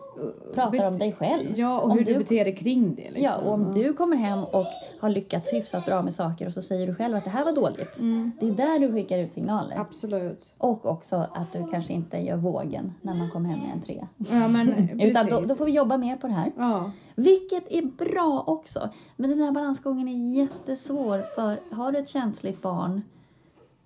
[0.54, 1.52] pratar om dig själv.
[1.56, 3.02] Ja, och om hur du, beter dig kring det.
[3.02, 3.22] Liksom.
[3.22, 4.66] Ja, och om du kommer hem och
[5.00, 7.52] har lyckats hyfsat bra med saker och så säger du själv att det här var
[7.52, 7.98] dåligt.
[7.98, 8.32] Mm.
[8.40, 9.76] Det är där du skickar ut signaler.
[9.78, 10.54] Absolut.
[10.58, 14.08] Och också att du kanske inte gör vågen när man kommer hem med en trea.
[14.16, 16.52] Ja, men Utan då, då får vi jobba mer på det här.
[16.56, 16.90] Ja.
[17.14, 18.88] Vilket är bra också.
[19.16, 23.02] Men den här balansgången är jättesvår för har du ett känsligt barn.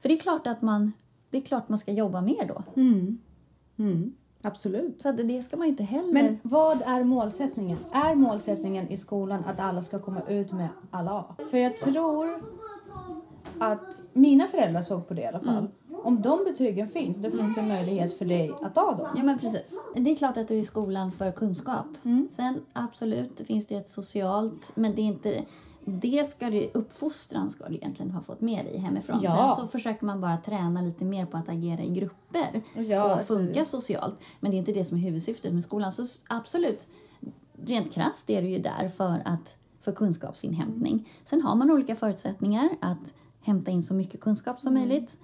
[0.01, 0.93] För det är klart att man,
[1.31, 2.81] det är klart man ska jobba mer då.
[2.81, 3.19] Mm.
[3.77, 4.15] Mm.
[4.43, 5.03] Absolut.
[5.03, 6.13] Så det ska man ju inte heller...
[6.13, 7.79] Men vad är målsättningen?
[7.93, 11.25] Är målsättningen i skolan att alla ska komma ut med alla?
[11.51, 12.43] För jag tror
[13.59, 15.69] att mina föräldrar såg på det i alla fall.
[16.05, 19.09] Om de betygen finns, då finns det en möjlighet för dig att ta dem.
[19.17, 19.75] Ja men precis.
[19.95, 21.87] Det är klart att du är i skolan för kunskap.
[22.03, 22.29] Mm.
[22.31, 25.45] Sen absolut finns det ju ett socialt, men det är inte
[25.85, 29.21] det ska du, uppfostran ska du egentligen ha fått med dig hemifrån.
[29.23, 29.55] Ja.
[29.57, 33.27] Sen så försöker man bara träna lite mer på att agera i grupper Ja, och
[33.27, 34.17] funka socialt.
[34.41, 35.93] Men det är inte det som är huvudsyftet med skolan.
[35.93, 36.87] Så absolut,
[37.65, 41.09] rent krasst är du ju där för, att, för kunskapsinhämtning.
[41.25, 45.19] Sen har man olika förutsättningar att hämta in så mycket kunskap som möjligt.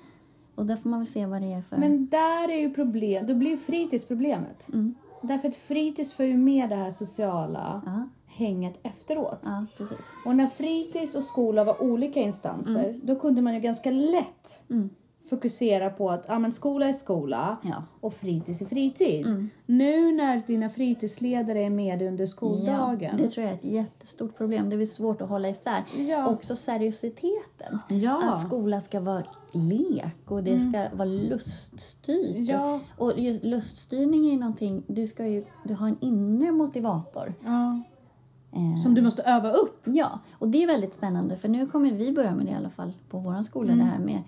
[0.55, 1.77] Och där får man väl se vad det är för...
[1.77, 4.69] Men där är ju problem, då blir ju fritids problemet.
[4.69, 4.95] Mm.
[5.23, 9.39] Därför att fritids får ju med det här sociala Ja, hänget efteråt.
[9.45, 10.13] ja, precis.
[10.25, 14.91] Och när fritids och skola var olika instanser, då kunde man ju ganska lätt Mm.
[15.31, 17.83] fokusera på att ja, men skola är skola Ja.
[18.01, 19.27] och fritids är fritid.
[19.27, 19.51] Mm.
[19.67, 23.11] Nu när dina fritidsledare är med under skoldagen.
[23.19, 24.71] Ja, det tror jag är ett jättestort problem.
[24.71, 25.85] Det är svårt att hålla isär.
[26.09, 26.29] Ja.
[26.29, 27.79] Också seriositeten.
[27.89, 28.33] Ja.
[28.35, 29.23] Att skola ska vara
[29.53, 32.49] lek och det ska vara luststyrt.
[32.49, 32.81] Ja.
[32.99, 37.35] Och luststyrning är ju någonting, du ska ju du har en inre motivator.
[37.45, 37.81] Ja.
[38.53, 39.81] Eh, Som du måste öva upp.
[39.85, 42.71] Ja, och det är väldigt spännande för nu kommer vi börja med det i alla
[42.71, 43.73] fall på vår skola.
[43.73, 43.85] Mm.
[43.87, 44.23] Det här med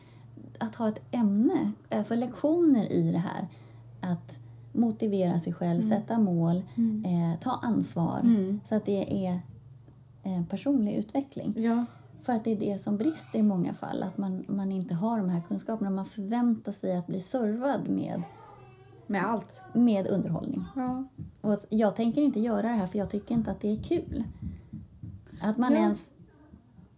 [0.58, 3.48] att ha ett ämne, alltså lektioner i det här.
[4.00, 4.38] Att
[4.72, 5.88] motivera sig själv, Mm.
[5.88, 6.56] sätta mål,
[7.06, 8.20] eh, ta ansvar.
[8.68, 9.40] Så att det är
[10.22, 11.54] eh, personlig utveckling.
[11.56, 11.84] Ja.
[12.22, 14.02] För att det är det som brister i många fall.
[14.02, 15.90] Att man, man inte har de här kunskaperna.
[15.90, 18.22] Man förväntar sig att bli servad med,
[19.10, 19.62] Med allt.
[19.72, 20.64] med underhållning.
[20.76, 21.04] Ja.
[21.40, 24.24] Och jag tänker inte göra det här för jag tycker inte att det är kul.
[25.42, 25.78] Att man Ja.
[25.78, 26.10] ens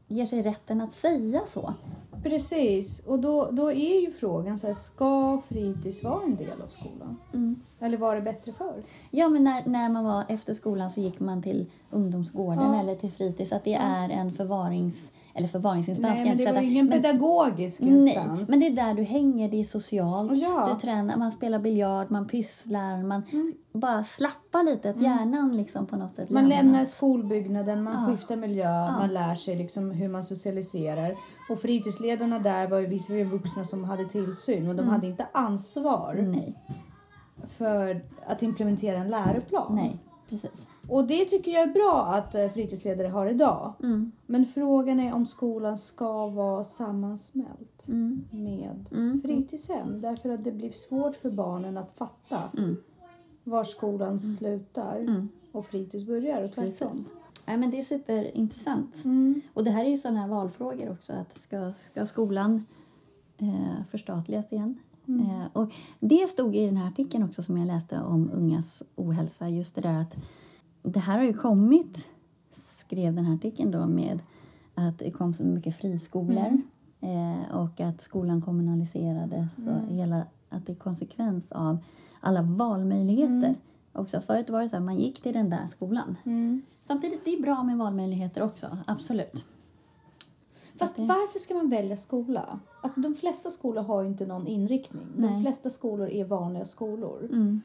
[0.09, 1.75] ger sig rätten att säga så.
[2.22, 3.01] Precis.
[3.01, 7.16] Och då, då är ju frågan så här, ska fritids vara en del av skolan?
[7.35, 7.61] Mm.
[7.81, 8.83] Eller var det bättre förr?
[9.11, 12.81] Ja, men när, när man var efter skolan så gick man till ungdomsgården Ja.
[12.81, 13.53] eller till fritids.
[13.53, 15.12] Att det är en förvarings...
[15.35, 18.49] Eller förvaringsinstans Nej, men det var ingen men, pedagogisk Nej, instans.
[18.51, 19.49] men det är där du hänger.
[19.51, 20.33] Det är socialt.
[20.38, 20.68] Ja.
[20.75, 23.03] Du tränar, man spelar biljard, man pysslar.
[23.03, 23.55] Man Mm.
[23.73, 24.90] bara slappar lite.
[24.90, 28.11] Att hjärnan liksom på något sätt Man lämnar skolbyggnaden, man Ja.
[28.16, 31.16] skiftar miljö, man lär sig liksom hur man socialiserar.
[31.51, 34.95] Och fritidsledarna där var ju visserligen vuxna som hade tillsyn men de Mm.
[34.95, 36.55] hade inte ansvar Nej,
[37.49, 39.75] för att implementera en läroplan.
[39.75, 39.97] nej,
[40.33, 40.68] precis.
[40.88, 43.73] Och det tycker jag är bra att eh, fritidsledare har idag.
[43.83, 49.23] Mm, Men frågan är om skolan ska vara sammansmält mm, med mm.
[49.23, 50.01] fritidshem.
[50.01, 52.77] Därför att det blir svårt för barnen att fatta Mm.
[53.45, 55.29] var skolan slutar Mm.
[55.53, 56.88] och fritids börjar och tvärtom.
[56.90, 57.12] Precis.
[57.47, 59.05] Nej, men det är superintressant.
[59.05, 59.40] Mm.
[59.55, 61.12] Och det här är ju sådana här valfrågor också.
[61.12, 62.66] Att ska, ska skolan
[63.38, 64.79] eh, förstatligas igen?
[65.20, 65.40] Mm.
[65.40, 69.48] Eh, och det stod i den här artikeln också som jag läste om ungas ohälsa.
[69.48, 70.16] Just det där att
[70.83, 72.09] det här har ju kommit,
[72.81, 74.22] skrev den här artikeln då med
[74.75, 76.62] att det kom så mycket friskolor
[77.01, 81.79] eh, och att skolan kommunaliserades och hela, att det är konsekvens av
[82.20, 83.55] alla valmöjligheter.
[83.92, 86.16] Också förut var det så här, man gick till den där skolan.
[86.25, 86.62] Mm.
[86.83, 89.44] Samtidigt, det är bra med valmöjligheter också, absolut.
[90.79, 92.61] Fast det- varför ska man välja skola?
[92.83, 95.07] Alltså de flesta skolor har ju inte någon inriktning.
[95.17, 95.43] De Nej.
[95.43, 97.29] flesta skolor är vanliga skolor.
[97.33, 97.61] Mm.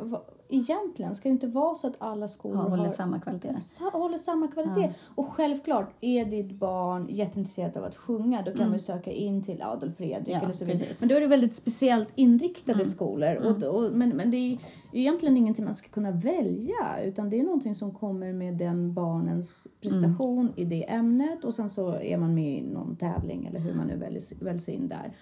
[0.00, 3.54] Va- egentligen ska det inte vara så att alla skolor Ja, håller har samma kvalitet.
[3.92, 4.90] håller samma kvalitet.
[5.14, 9.42] Och självklart, är ditt barn jätteintresserat av att sjunga då kan man ju söka in
[9.42, 10.38] till Adolf Fredrik Mm.
[10.40, 10.88] Ja, eller så vidare.
[11.00, 12.86] Men då är det väldigt speciellt inriktade Mm.
[12.86, 13.34] skolor.
[13.36, 14.58] Och, och, men, men det är
[14.92, 19.66] egentligen ingenting man ska kunna välja utan det är någonting som kommer med den barnens
[19.80, 20.52] prestation Mm.
[20.56, 23.86] i det ämnet och sen så är man med i någon tävling eller hur man
[23.86, 25.12] nu väljs, väljs in där.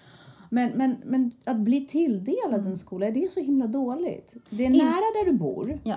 [0.49, 4.33] Men, men, men att bli tilldelad en skola, är det så himla dåligt?
[4.49, 4.79] Det är Mm.
[4.79, 4.91] In- nära
[5.25, 5.95] där du bor, Ja.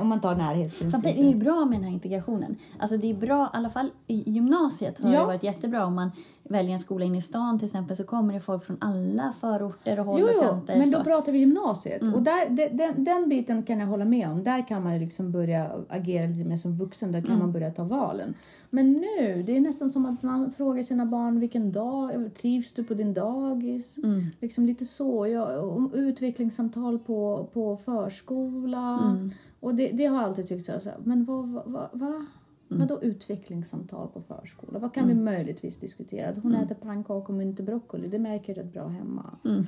[0.00, 0.90] om man tar närhetsprincipen.
[0.90, 2.56] Samtidigt är det ju bra med den här integrationen.
[2.78, 5.20] Alltså det är bra, i alla fall i gymnasiet har Ja.
[5.20, 5.86] det varit jättebra.
[5.86, 6.10] Om man
[6.42, 10.00] väljer en skola inne i stan till exempel så kommer det folk från alla förorter
[10.00, 10.78] och håll Jo, och jo, kanter.
[10.78, 10.98] men så.
[10.98, 12.02] då pratar vi gymnasiet.
[12.02, 12.14] Mm.
[12.14, 14.42] Och där, de- den, den biten kan jag hålla med om.
[14.42, 17.12] Där kan man liksom börja agera lite mer som vuxen.
[17.12, 17.38] Där kan Mm.
[17.38, 18.34] man börja ta valen.
[18.70, 22.84] Men nu, det är nästan som att man frågar sina barn vilken dag, trivs du
[22.84, 23.98] på din dagis?
[23.98, 24.26] Mm.
[24.40, 25.26] Liksom lite så.
[25.26, 28.98] Ja, om utvecklingssamtal på, på förskola.
[29.10, 29.30] Mm.
[29.60, 32.26] Och det, det har jag alltid tyckt så här, men vad, vad, vad, va?
[32.70, 32.80] Mm.
[32.80, 34.78] Vadå utvecklingssamtal på förskola?
[34.78, 36.28] Vad kan vi möjligtvis diskutera?
[36.28, 39.30] Att hon äter pannkakor men inte broccoli, det märker jag rätt bra hemma.
[39.44, 39.64] Mm.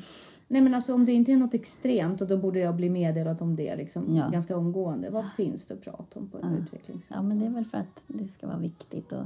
[0.49, 3.43] Nej men alltså om det inte är något extremt och då borde jag bli meddelad
[3.43, 4.29] om det liksom Ja.
[4.29, 5.11] ganska omgående.
[5.11, 6.59] Vad finns det att prata om på en Ja.
[6.59, 7.17] utvecklingssamtal?
[7.17, 9.25] Ja, men det är väl för att det ska vara viktigt och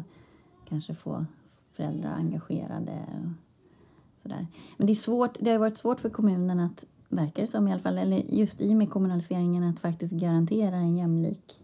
[0.69, 1.25] kanske få
[1.73, 4.47] föräldrar engagerade och sådär.
[4.77, 7.73] Men det är svårt, det har varit svårt för kommunen att, verkar det som i
[7.73, 11.61] alla fall, eller just i och med kommunaliseringen att faktiskt garantera en jämlik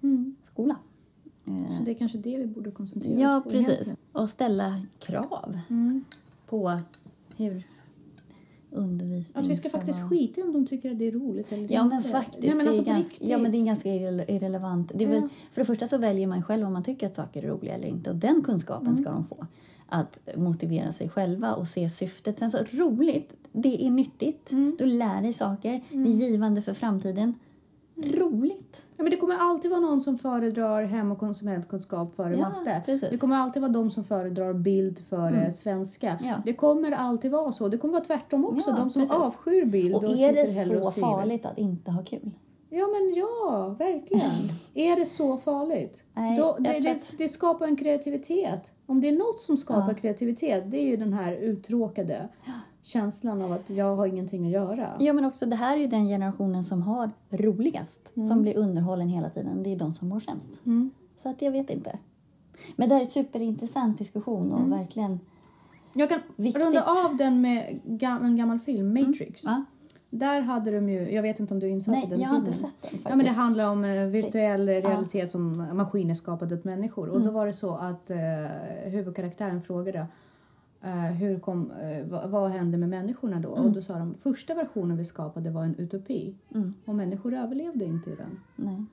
[0.00, 0.36] Mm.
[0.52, 0.76] skola.
[1.46, 3.68] Eh, Så det är kanske det vi borde koncentrera Ja, oss på precis.
[3.68, 3.96] egentligen.
[4.12, 6.04] Och ställa krav Mm.
[6.46, 6.80] på
[7.36, 7.62] hur
[8.70, 10.10] undervisning Att vi ska faktiskt vara.
[10.10, 12.08] skita om de tycker att det är roligt eller Ja men inte.
[12.08, 12.38] faktiskt.
[12.42, 13.28] Nej, men det alltså är på ganska, riktigt.
[13.28, 14.92] ja men det är ganska irre- irrelevant.
[14.94, 15.28] Det väl, Ja.
[15.52, 17.88] För det första så väljer man själv om man tycker att saker är roliga eller
[17.88, 18.10] inte.
[18.10, 19.02] Och den kunskapen Mm.
[19.02, 19.46] ska de få.
[19.88, 22.38] Att motivera sig själva och se syftet.
[22.38, 24.52] Sen så roligt, det är nyttigt.
[24.52, 24.76] Mm.
[24.78, 25.82] Du lär dig saker.
[25.90, 27.34] Det är givande för framtiden.
[27.96, 28.76] Roligt.
[28.96, 32.82] Ja, men det kommer alltid vara någon som föredrar hem och konsumentkunskap före Ja, matte.
[32.86, 33.10] precis.
[33.10, 35.50] Det kommer alltid vara de som föredrar bild före Mm.
[35.50, 36.18] svenska.
[36.22, 36.34] Ja.
[36.44, 37.68] Det kommer alltid vara så.
[37.68, 38.70] Det kommer vara tvärtom också.
[38.70, 39.16] Ja, de som precis.
[39.16, 42.30] avskyr bild Och och är det så farligt att inte ha kul?
[42.70, 44.30] Ja men ja, verkligen.
[44.74, 46.02] är det så farligt?
[46.14, 48.72] Nej, Då, det, det, det skapar en kreativitet.
[48.86, 52.28] Om det är något som skapar kreativitet, det är ju den här uttråkade
[52.84, 54.90] känslan av att jag har ingenting att göra.
[54.98, 58.12] Ja men också det här är ju den generationen som har roligast.
[58.28, 59.62] Som blir underhållen hela tiden.
[59.62, 60.50] Det är de som mår sämst.
[60.66, 60.90] Mm.
[61.16, 61.98] Så att jag vet inte.
[62.76, 65.20] Men det är en superintressant diskussion och verkligen
[65.92, 66.62] Jag kan Viktigt.
[66.62, 66.66] Mm.
[66.66, 69.44] runda av den med gam, en gammal film, Matrix.
[69.44, 69.64] Va?
[70.10, 72.28] Där hade de ju, jag vet inte om du är insatt Nej, på den jag
[72.28, 72.52] har filmen.
[72.52, 73.04] inte sett den faktiskt.
[73.10, 77.08] Ja men det handlar om eh, virtuell realitet som maskiner skapade åt människor.
[77.08, 77.34] Och då Mm.
[77.34, 78.18] var det så att eh,
[78.84, 80.06] huvudkaraktären frågade
[80.92, 83.48] hur kom, eh, vad, vad hände med människorna då?
[83.48, 86.34] Och då sa de första versionen vi skapade var en utopi.
[86.54, 86.74] Mm.
[86.84, 88.40] Och människor överlevde inte i den.
[88.56, 88.84] Nej.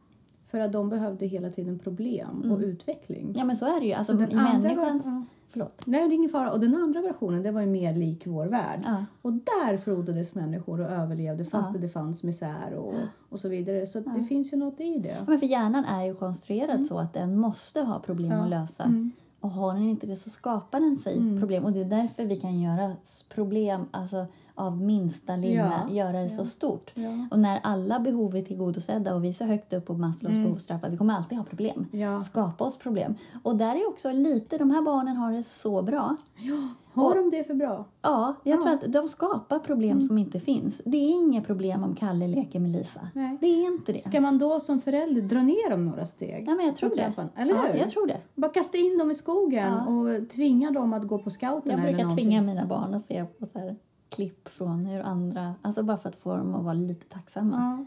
[0.48, 3.34] För att de behövde hela tiden problem och utveckling.
[3.38, 3.94] Ja men så är det ju.
[3.94, 5.06] Alltså, Så den människans...
[5.06, 5.24] var- ja.
[5.54, 5.84] Förlåt.
[5.88, 6.52] Nej, det är ingen fara.
[6.52, 8.82] Och den andra versionen, det var ju mer lik vår värld.
[8.86, 9.06] Ja.
[9.22, 11.80] Och där frodades människor och överlevde fast Ja.
[11.82, 12.94] det fanns misär och,
[13.30, 13.88] och så vidare.
[13.88, 15.10] Så det finns ju något i det.
[15.20, 18.94] Ja, men för hjärnan är ju konstruerad så att den måste ha problem att lösa.
[19.44, 19.56] Mm.
[19.56, 21.66] Och har den inte det så skapar den sig problem.
[21.66, 22.96] Och det är därför vi kan göra
[23.34, 24.26] problem alltså,
[24.56, 25.94] av minsta lilla, Ja.
[25.96, 26.92] göra det så stort.
[26.96, 27.28] Ja.
[27.32, 30.90] Och när alla behov är tillgodosedda och vi är så högt upp på Maslows behovstrappa,
[30.90, 31.86] vi kommer alltid ha problem.
[31.92, 32.22] Ja.
[32.22, 33.16] Skapa oss problem.
[33.44, 36.16] Och där är också lite, de här barnen har det så bra.
[36.94, 37.86] Har de det för bra?
[38.02, 38.62] Ja, jag Ja.
[38.64, 40.82] tror att de skapar problem som inte finns.
[40.86, 43.08] Det är inga problem om Kalle leker med Lisa.
[43.14, 43.38] Nej.
[43.42, 44.00] Det är inte det.
[44.00, 46.46] Ska man då som förälder dra ner dem några steg?
[46.48, 46.96] Ja, men jag tror det.
[46.96, 47.30] trappan?
[47.36, 47.80] Eller ja, hur?
[47.80, 48.18] jag tror det.
[48.36, 49.86] Bara kasta in dem i skogen Ja.
[49.86, 53.46] och tvinga dem att gå på scouterna Jag brukar tvinga mina barn att se på
[53.46, 53.76] så
[54.10, 55.54] klipp från hur andra...
[55.62, 57.56] Alltså bara för att få dem att vara lite tacksamma.
[57.80, 57.86] Ja.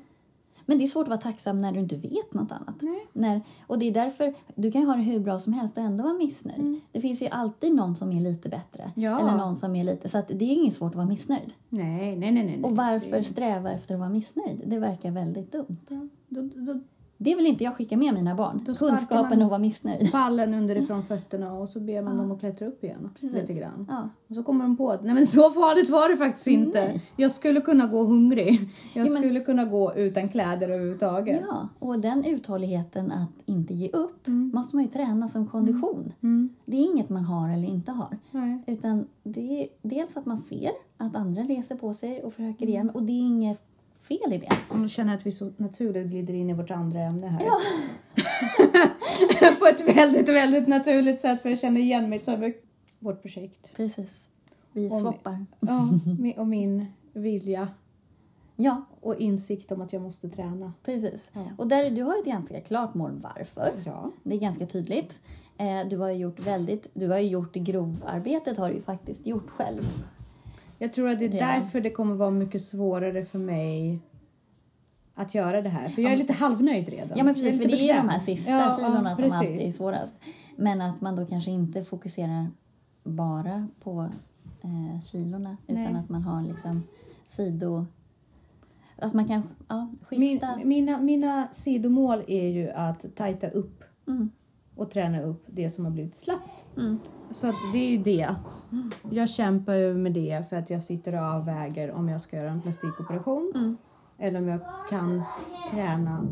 [0.66, 2.74] Men det är svårt att vara tacksam när du inte vet något annat.
[2.80, 3.06] Nej.
[3.12, 5.84] När, och det är därför, du kan ju ha det hur bra som helst och
[5.84, 6.80] ändå vara missnöjd.
[6.92, 8.82] Det finns ju alltid någon som är lite bättre.
[8.82, 8.92] Mm.
[8.94, 9.20] Ja.
[9.20, 10.08] Eller någon som är lite...
[10.08, 11.52] Så att det är inget svårt att vara missnöjd.
[11.68, 12.44] Nej, nej, nej, nej.
[12.44, 12.62] nej.
[12.62, 14.62] Och varför sträva efter att vara missnöjd?
[14.66, 15.76] Det verkar väldigt dumt.
[15.88, 16.08] Ja.
[16.28, 16.80] Då, då
[17.24, 18.60] Det vill inte jag skicka med mina barn.
[18.66, 20.10] Då Kunskapen att vara missnöjd.
[20.12, 22.22] Ballen underifrån fötterna och så ber man Ja.
[22.22, 23.10] dem att klättra upp igen.
[23.20, 23.34] Precis.
[23.34, 23.86] Lite grann.
[23.90, 24.08] Ja.
[24.28, 26.84] Och så kommer de på att nej men så farligt var det faktiskt inte.
[26.84, 27.02] Nej.
[27.16, 28.52] Jag skulle kunna gå hungrig.
[28.94, 31.40] Jag Ja, men- skulle kunna gå utan kläder överhuvudtaget.
[31.48, 36.12] ja, och den uthålligheten att inte ge upp måste man ju träna som kondition.
[36.22, 36.48] Mm.
[36.64, 38.18] Det är inget man har eller inte har.
[38.30, 38.62] Nej.
[38.66, 42.52] Utan det är dels att man ser att andra reser på sig och Mm.
[42.52, 43.62] försöker igen och det är inget
[44.08, 44.48] fel i.
[44.70, 47.40] Och nu känner jag att vi så naturligt glider in i vårt andra ämne här.
[47.46, 47.60] Ja.
[49.58, 52.64] På ett väldigt, väldigt naturligt sätt för jag känner igen mig så mycket.
[52.98, 53.76] Vårt projekt.
[53.76, 54.28] Precis.
[54.72, 55.46] Vi Om- swappar.
[55.60, 55.88] Ja,
[56.36, 57.68] och min vilja
[58.56, 60.72] Ja, och insikt om att jag måste träna.
[60.84, 61.30] precis.
[61.32, 61.40] Ja.
[61.58, 63.72] Och där, du har ett ganska klart mål varför.
[63.86, 64.10] Ja.
[64.22, 65.20] Det är ganska tydligt.
[65.58, 69.50] Eh, du har ju gjort väldigt, du har gjort grovarbetet har du ju faktiskt gjort
[69.50, 69.82] själv.
[70.84, 71.48] Jag tror att det är Redan.
[71.60, 73.98] därför det kommer vara mycket svårare för mig
[75.14, 75.88] att göra det här.
[75.88, 77.18] För jag är lite halvnöjd redan.
[77.18, 79.72] Ja men precis, för det är de här sista Ja, kilorna ja, som alltid är
[79.72, 80.16] svårast.
[80.56, 82.46] Men att man då kanske inte fokuserar
[83.04, 84.08] bara på
[84.62, 85.94] eh, kilorna utan Nej.
[85.94, 86.82] att man har liksom
[87.26, 87.86] sido...
[88.96, 90.56] Att man kan ja, Min, skifta.
[90.64, 94.30] mina, mina sidomål är ju att tajta upp Mm,
[94.76, 96.64] och träna upp det som har blivit slappt.
[96.76, 96.98] mm,
[97.30, 98.34] Så att det är ju det.
[99.10, 102.50] Jag kämpar ju med det för att jag sitter och avväger om jag ska göra
[102.50, 103.76] en plastikoperation mm,
[104.18, 104.60] eller om jag
[104.90, 105.22] kan
[105.72, 106.26] träna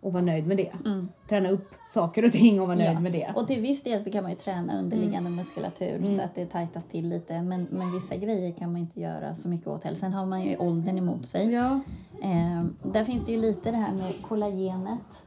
[0.00, 0.72] och vara nöjd med det.
[0.86, 1.08] mm.
[1.28, 3.00] Träna upp saker och ting och vara nöjd Ja.
[3.00, 3.32] med det.
[3.36, 5.34] Och till viss del så kan man ju träna underliggande Mm.
[5.36, 7.42] muskulatur så att det tajtas till lite.
[7.42, 9.96] Men, men vissa grejer kan man inte göra så mycket åt heller.
[9.96, 11.52] Sen har man ju åldern emot sig.
[11.52, 11.80] Ja,
[12.22, 15.26] Eh, där finns det ju lite det här med kollagenet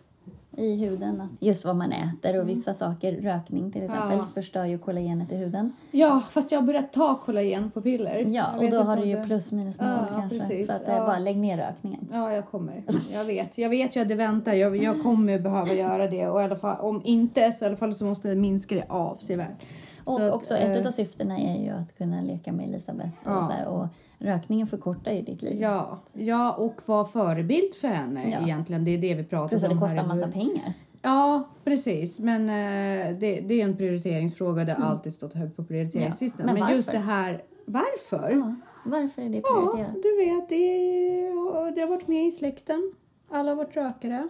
[0.57, 1.23] i huden.
[1.39, 4.25] Just vad man äter och vissa saker, rökning till exempel, Ja.
[4.33, 5.73] förstör ju kollagenet i huden.
[5.91, 8.25] ja, fast jag har börjat ta kollagen på piller.
[8.29, 10.39] Ja, och då har du ju det- plus minus noll Ja, kanske.
[10.39, 10.67] precis.
[10.67, 11.05] Så att det är Ja.
[11.05, 12.07] bara lägg ner rökningen.
[12.13, 12.83] Ja, jag kommer.
[13.13, 13.57] Jag vet.
[13.57, 14.53] Jag vet ju att det väntar.
[14.53, 16.27] Jag, jag kommer behöva göra det.
[16.27, 18.85] Och i alla fall, om inte så i alla fall så måste jag minska det
[18.89, 19.61] avsevärt.
[20.05, 23.09] Och Så att, också eh, ett av syftena är ju att kunna leka med Elisabeth.
[23.23, 23.45] Och, Ja.
[23.47, 23.87] så här, och
[24.19, 25.61] rökningen förkortar ju ditt liv.
[25.61, 28.39] Ja, ja, och vara förebild för henne Ja.
[28.41, 28.85] egentligen.
[28.85, 30.73] Det är det vi pratar Plus att det om här kostar i massa pengar.
[31.01, 32.19] Ja, precis.
[32.19, 34.63] Men eh, det, det är en prioriteringsfråga.
[34.63, 36.41] Det har alltid stått högt på prioriteringslistan.
[36.43, 36.55] Mm.
[36.55, 38.31] Ja, men Men, just det här, varför?
[38.31, 38.55] Ja.
[38.85, 39.43] Varför är det Ja,
[39.73, 39.93] prioriterat?
[40.03, 42.93] du vet, det, är- det har varit med i släkten.
[43.31, 44.29] Alla har varit rökare.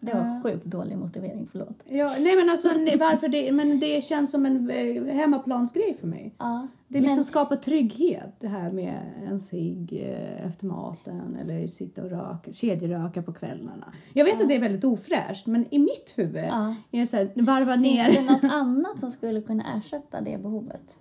[0.00, 1.76] Det var sjukt dålig motivering, förlåt.
[1.84, 3.52] Ja, nej men alltså nej, varför det?
[3.52, 6.34] Men det känns som en eh, hemmaplansgrej för mig.
[6.38, 11.66] Ja, Det liksom men- skapar trygghet det här med en cigg eh, efter maten eller
[11.66, 13.92] sitta och röka, kedjeröka på kvällarna.
[14.12, 16.74] Jag vet att det är väldigt ofräscht men i mitt huvud Ja.
[16.90, 18.12] är det så här, varva Finns ner.
[18.12, 20.96] det något annat som skulle kunna ersätta det behovet?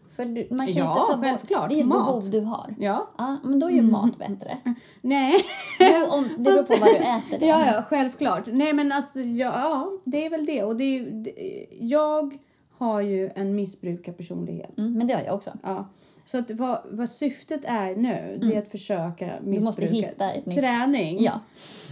[0.48, 1.70] För man kan Ja, inte ta bort, självklart.
[1.70, 2.06] det är ett Mat.
[2.08, 2.76] behov du har.
[2.80, 4.58] Ja, Ja, men då är ju mat bättre.
[5.02, 5.34] nej.
[5.80, 7.40] Jo, om, det beror på vad du äter.
[7.40, 7.46] Då.
[7.46, 8.44] Ja, ja, självklart.
[8.48, 10.64] Nej men alltså, ja, ja det är väl det.
[10.64, 12.38] Och det är, ju- det, jag
[12.78, 14.78] har ju en missbrukarpersonlighet.
[14.78, 15.52] Mm, men det har jag också.
[15.64, 15.88] Ja.
[16.26, 19.60] Så att vad, vad syftet är nu, det är att försöka missbruka Mm.
[19.60, 20.58] Du måste hitta ett nytt...
[20.60, 21.24] träning.
[21.24, 21.40] Ja.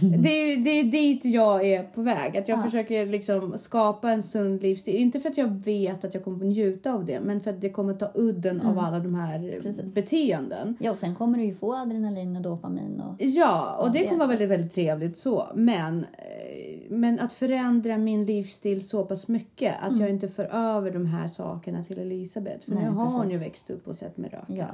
[0.18, 2.36] Det är, det är dit jag är på väg.
[2.36, 2.62] Att jag Ja.
[2.62, 4.96] försöker liksom skapa en sund livsstil.
[4.96, 7.60] Inte för att jag vet att jag kommer få njuta av det, men för att
[7.60, 9.62] det kommer ta udden av alla de här Mm.
[9.62, 9.94] Precis.
[9.94, 10.76] beteenden.
[10.80, 13.00] ja, och sen kommer du ju få adrenalin och dopamin.
[13.00, 13.14] Och...
[13.18, 15.46] Ja, och det kommer vara väldigt, väldigt trevligt så.
[15.54, 20.90] Men, eh, men att förändra min livsstil så pass mycket att jag inte för över
[20.90, 22.64] de här sakerna till Elisabeth.
[22.64, 22.82] För Mm.
[22.84, 23.34] Nej, nu har hon precis.
[23.34, 24.44] ju växt upp och sett mig röka.
[24.48, 24.66] Ja.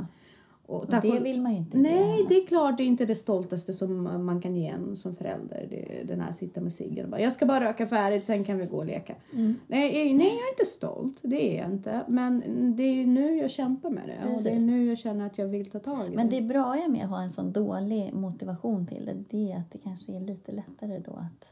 [0.67, 2.29] Och Och det vill man ju inte Nej, henne.
[2.29, 5.67] det är klart det är inte det stoltaste som man kan ge en som förälder.
[5.71, 8.59] Det, den här sitta med ciggen och bara jag ska bara röka färdigt sen kan
[8.59, 9.15] vi gå och leka.
[9.33, 9.55] Mm.
[9.67, 11.17] Nej, nej, jag är inte stolt.
[11.23, 12.01] Det är jag inte.
[12.09, 12.43] Men
[12.77, 14.29] det är ju nu jag kämpar med det.
[14.29, 14.71] Och det är Precis.
[14.71, 16.37] nu jag känner att jag vill ta tag i Men det.
[16.37, 19.79] det bra med att ha en sån dålig motivation till det, det är att det
[19.79, 21.51] kanske är lite lättare då att...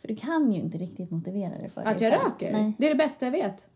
[0.00, 2.52] För du kan ju inte riktigt motivera dig för Att jag röker?
[2.52, 2.72] Nej.
[2.78, 3.68] Det är det bästa jag vet.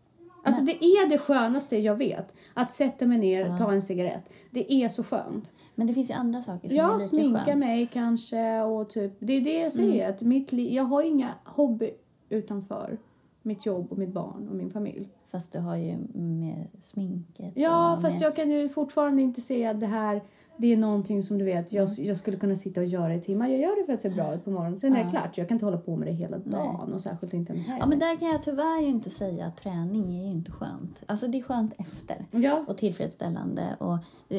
[0.45, 2.35] Alltså det är det skönaste jag vet.
[2.53, 3.57] Att sätta mig ner, Ja.
[3.57, 4.29] ta en cigarett.
[4.51, 5.51] Det är så skönt.
[5.75, 7.47] Men det finns ju andra saker som är Jag lika sminkar skönt.
[7.47, 7.59] Mm.
[7.59, 9.13] mig kanske och typ.
[9.19, 10.09] Det är det jag säger.
[10.09, 11.91] Att mitt jag har inga hobby
[12.29, 12.97] utanför
[13.41, 15.09] mitt jobb och mitt barn och min familj.
[15.31, 18.21] Fast du har ju med sminket Ja, fast med...
[18.21, 20.21] jag kan ju fortfarande inte se att det här
[20.57, 22.07] det är någonting som du vet, jag, Mm.
[22.07, 23.47] jag skulle kunna sitta och göra i timmar.
[23.47, 24.79] Jag gör det för att se bra ut på morgonen.
[24.79, 27.33] Sen är det klart, jag kan inte hålla på med det hela dagen och särskilt
[27.33, 27.79] inte en helg.
[27.79, 31.03] Ja, men där kan jag tyvärr ju inte säga att träning är ju inte skönt.
[31.05, 32.25] Alltså det är skönt efter.
[32.31, 32.65] ja.
[32.67, 33.75] och tillfredsställande.
[33.79, 33.97] Och,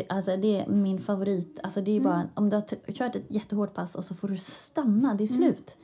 [0.09, 1.61] alltså, det är min favorit.
[1.63, 4.37] Alltså, det är bara, Om du har kört ett jättehårt pass och så får du
[4.37, 5.77] stanna, det är slut.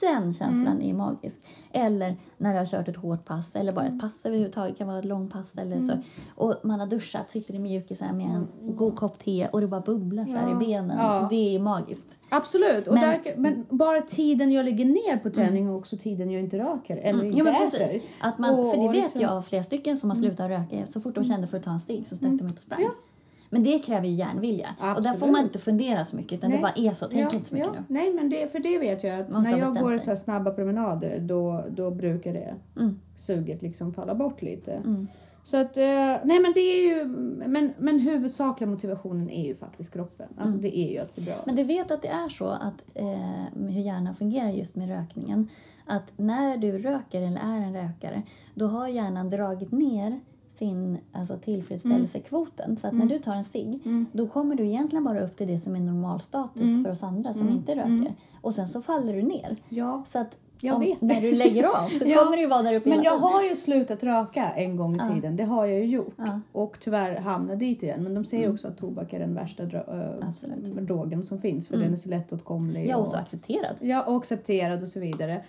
[0.00, 1.40] Den känslan är magisk.
[1.76, 3.94] Eller när du har kört ett hårt pass eller bara Mm.
[3.96, 4.74] ett pass överhuvudtaget.
[4.74, 5.98] Det kan vara ett långpass eller så.
[6.34, 8.46] Och man har duschat, sitter i mjukisar med en
[8.76, 10.62] god kopp te och det bara bubblar så här Ja.
[10.62, 10.98] i benen.
[10.98, 11.26] Ja.
[11.30, 12.16] Det är magiskt.
[12.28, 12.88] Absolut.
[12.88, 16.42] Och Men- där, men bara tiden jag lägger ner på träning och också tiden jag
[16.42, 18.00] inte röker eller inte Jo, äter.
[18.20, 20.86] Att man, Och- för det vet liksom- jag av flera stycken som har slutat röka.
[20.86, 22.82] Så fort de kände för att ta en cigg så stack de ut och sprang.
[22.82, 22.90] Ja.
[23.56, 24.68] Men det kräver ju järnvilja.
[24.80, 25.32] Och där får Absolut.
[25.32, 26.62] man inte fundera så mycket utan det Nej.
[26.62, 27.06] bara är så.
[27.06, 27.80] Tänk ja, inte så mycket ja.
[27.88, 27.94] nu.
[27.94, 31.18] Nej, men det, för det vet jag att när jag går så här snabba promenader
[31.18, 33.00] då, då brukar det Mm.
[33.16, 34.72] suget liksom falla bort lite.
[34.72, 35.08] Mm.
[35.44, 35.84] Så att, eh,
[36.24, 37.04] nej men det är ju,
[37.48, 40.28] men, men huvudsakliga motivationen är ju faktiskt kroppen.
[40.38, 42.82] Alltså det är ju att se bra Men du vet att det är så att
[42.94, 45.48] eh, hur hjärnan fungerar just med rökningen.
[45.86, 48.22] Att när du röker eller är en rökare,
[48.54, 50.20] då har hjärnan dragit ner
[50.56, 52.76] sin alltså, tillfredsställelsekvoten.
[52.76, 54.06] Så att när du tar en cigg, Mm.
[54.12, 57.48] då kommer du egentligen bara upp till det som är normalstatus för oss andra som
[57.48, 58.14] inte röker.
[58.40, 59.56] Och sen så faller du ner.
[59.68, 60.02] Ja.
[60.06, 60.36] Så att
[60.72, 63.42] om, när du lägger av så Ja, kommer du vara där uppe Men jag har
[63.42, 65.14] ju slutat röka en gång i Ja.
[65.14, 65.36] tiden.
[65.36, 66.14] Det har jag ju gjort.
[66.16, 66.40] Ja.
[66.52, 68.02] Och tyvärr hamnat dit igen.
[68.02, 69.70] Men de säger också att tobak är den värsta äh,
[70.80, 71.68] drogen som finns.
[71.68, 72.86] För den är så lättåtkomlig.
[72.88, 73.76] Ja, och- så accepterad.
[73.80, 75.42] Ja, och accepterad och så vidare.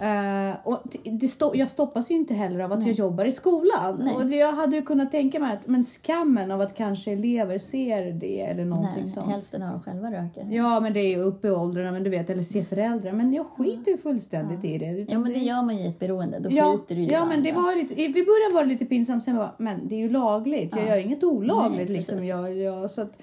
[0.00, 4.00] Eh, och det stå, jag stoppas ju inte heller av att jag jobbar i skolan.
[4.04, 4.14] Nej.
[4.16, 8.12] Och jag hade ju kunnat tänka mig att men skammen av att kanske elever ser
[8.12, 9.30] det eller någonting När sånt.
[9.30, 10.46] hälften av dem själva röker.
[10.50, 13.12] Ja, men det är ju uppe i åldrarna, men du vet, eller se föräldrar.
[13.12, 15.06] Men jag skiter ju fullständigt i det.
[15.12, 16.38] Ja, men det gör man ju i ett beroende.
[16.38, 18.84] Då Ja, skiter du i ja men det var lite, i början var det lite
[18.86, 20.76] pinsamt, sen var men det är ju lagligt.
[20.76, 20.88] Jag Ja.
[20.88, 22.26] gör inget olagligt Nej, liksom.
[22.26, 23.18] Jag, jag, så att,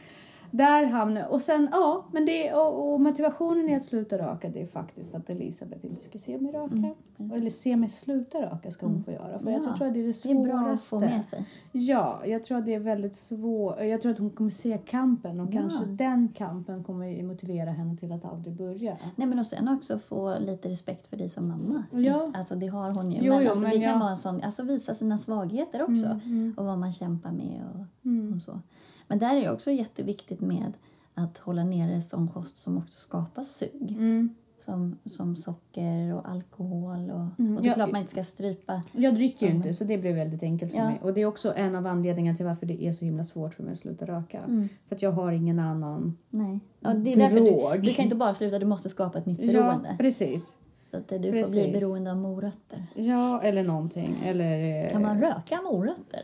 [0.51, 4.61] där hamnade Och sen, ja, men det, och, och motivationen i att sluta röka det
[4.61, 6.93] är faktiskt att Elisabeth inte ska se mig röka.
[7.35, 9.39] Eller se mig sluta röka ska hon få göra.
[9.39, 10.47] För jag Mm, Ja, tror att det är det Det är svåraste.
[10.63, 11.45] bra att få med sig.
[11.71, 13.75] Ja, jag tror att det är väldigt svårt.
[13.83, 15.51] Jag tror att hon kommer se kampen och Ja.
[15.61, 18.97] kanske den kampen kommer motivera henne till att aldrig börja.
[19.15, 21.83] Nej, men och sen också få lite respekt för dig som mamma.
[21.91, 22.31] Ja.
[22.35, 23.17] Alltså det har hon ju.
[23.21, 25.81] Jo, men jo, alltså, men det kan jag- vara en sån, alltså visa sina svagheter
[25.81, 26.05] också.
[26.25, 28.33] Mm, Och vad man kämpar med och, mm.
[28.35, 28.59] och så.
[29.07, 30.73] Men där är det också jätteviktigt med
[31.13, 33.91] att hålla nere sån kost som också skapar sug.
[33.91, 34.35] Mm.
[34.65, 37.11] Som, som socker och alkohol.
[37.11, 37.75] Och, Mm, och det är ja.
[37.75, 38.83] klart man inte ska strypa.
[38.91, 40.85] Jag dricker ju inte så det blev väldigt enkelt för Ja.
[40.85, 40.99] mig.
[41.03, 43.63] Och det är också en av anledningarna till varför det är så himla svårt för
[43.63, 44.39] mig att sluta röka.
[44.39, 44.69] Mm.
[44.87, 46.59] För att jag har ingen annan Nej.
[46.79, 49.39] Ja, det är därför du, du kan inte bara sluta, du måste skapa ett nytt
[49.41, 49.95] Ja, beroende.
[49.99, 50.57] precis.
[50.91, 51.73] Så att du får bli Precis.
[51.73, 52.85] beroende av morötter.
[52.95, 54.15] Ja, eller någonting.
[54.25, 56.21] Eller, eh, Kan man röka morötter?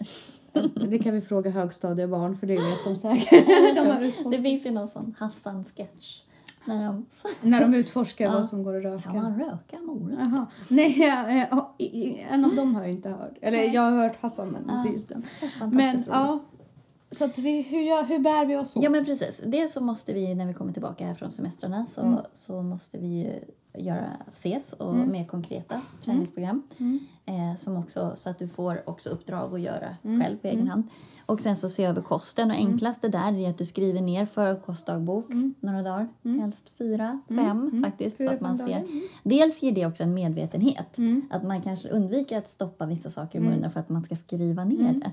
[0.90, 3.46] Det kan vi fråga högstadiebarn för det vet de säkert.
[4.24, 4.32] de.
[4.32, 6.24] Det finns ju någon sån Hassan-sketch.
[6.66, 7.06] När de,
[7.50, 8.32] När de utforskar Ja.
[8.34, 9.04] vad som går att röka.
[9.04, 9.78] kan man röka?
[10.20, 10.46] Jaha.
[10.70, 11.50] Nej, jag,
[12.32, 13.34] en av dem har jag inte hört.
[13.42, 14.82] Eller jag har hört Hassan men Ja.
[14.82, 15.26] inte just den.
[15.72, 16.08] Men roligt.
[16.12, 16.40] ja.
[17.12, 18.84] Så att vi, hur, hur bär vi oss åt?
[18.84, 19.42] Ja men precis.
[19.46, 22.20] Dels så måste vi när vi kommer tillbaka här från semestrarna så, Mm.
[22.34, 23.40] så måste vi ju
[23.78, 25.12] göra, ses och Mm.
[25.12, 26.64] mer konkreta träningsprogram.
[26.78, 27.00] Mm.
[27.26, 30.22] Eh, som också, så att du får också uppdrag att göra Mm.
[30.22, 30.70] själv på egen Mm.
[30.70, 30.88] hand.
[31.26, 32.52] Och sen så se över kosten.
[32.52, 35.54] Och enklaste där är att du skriver ner för kostdagbok Mm.
[35.60, 36.08] några dagar.
[36.26, 36.40] Mm.
[36.40, 37.68] Helst fyra, fem Mm.
[37.68, 37.84] Mm.
[37.84, 38.18] faktiskt.
[38.18, 38.66] Fyra, så att man ser.
[38.66, 38.80] dagar.
[38.80, 39.02] Mm.
[39.24, 40.98] Dels ger det också en medvetenhet.
[40.98, 41.22] Mm.
[41.32, 43.54] Att man kanske undviker att stoppa vissa saker i Mm.
[43.54, 45.00] munnen för att man ska skriva ner Mm.
[45.00, 45.12] det.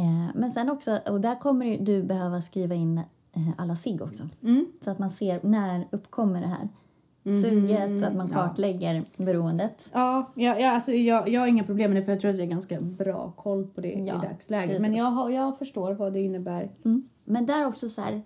[0.00, 2.98] Eh, men sen också, och där kommer du behöva skriva in
[3.32, 4.28] eh, alla sig också.
[4.42, 4.66] Mm.
[4.84, 6.68] Så att man ser när uppkommer det här
[7.22, 7.42] Mhm.
[7.42, 8.34] suget, att man Ja.
[8.34, 9.88] kartlägger beroendet.
[9.92, 12.36] Ja, ja, ja alltså jag, jag har inga problem med det för jag tror att
[12.38, 14.68] jag har ganska bra koll på det Ja, i dagsläget.
[14.68, 14.82] precis.
[14.82, 16.70] Men jag, jag förstår vad det innebär.
[16.84, 17.08] Mm.
[17.24, 18.22] Men där också så här,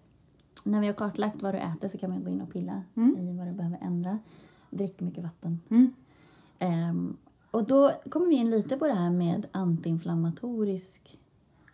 [0.64, 3.16] när vi har kartlagt vad du äter så kan man gå in och pilla Mm.
[3.18, 4.18] i vad du behöver ändra.
[4.70, 5.60] Drick mycket vatten.
[5.70, 5.94] Mm.
[6.58, 7.16] Ehm,
[7.50, 11.18] och då kommer vi in lite på det här med antiinflammatorisk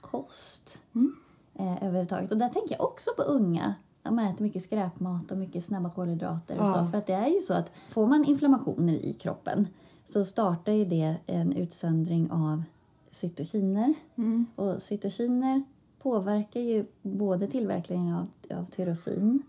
[0.01, 1.15] kost Mm.
[1.55, 2.33] eh, överhuvudtaget.
[2.33, 3.75] Och där tänker jag också på unga.
[4.03, 6.59] När man äter mycket skräpmat och mycket snabba kolhydrater.
[6.59, 6.75] Och Ja.
[6.75, 6.91] så.
[6.91, 9.69] För att det är ju så att får man inflammationer i kroppen
[10.05, 12.63] så startar ju det en utsöndring av
[13.11, 13.95] cytokiner.
[14.17, 14.47] Mm.
[14.57, 15.63] Och cytokiner
[16.03, 18.27] påverkar ju både tillverkningen av,
[18.59, 19.43] av tyrosin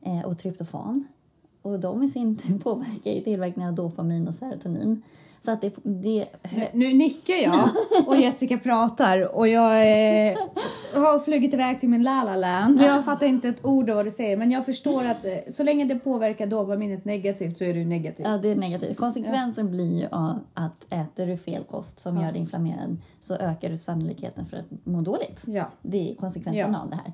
[0.00, 1.04] eh, och tryptofan.
[1.62, 5.02] Och de i sin tur påverkar ju tillverkningen av dopamin och serotonin.
[5.44, 6.26] Så att det, det
[6.56, 7.68] Nu, nu nickar jag
[8.06, 9.72] och Jessica pratar och jag
[10.30, 10.38] eh,
[10.94, 12.80] har flugit iväg till min La La Land.
[12.80, 15.62] Jag fattar inte ett ord av vad du säger men jag förstår att eh, så
[15.62, 18.26] länge det påverkar dopaminet negativt så är det ju negativt.
[18.26, 18.96] Ja, det är negativt.
[18.96, 20.06] Konsekvensen blir ju
[20.54, 22.22] att äter du fel kost som Ja.
[22.22, 25.42] gör dig inflammerad så ökar du sannolikheten för att må dåligt.
[25.46, 25.70] Ja.
[25.82, 26.78] Det är konsekvensen Ja.
[26.80, 27.12] av det här.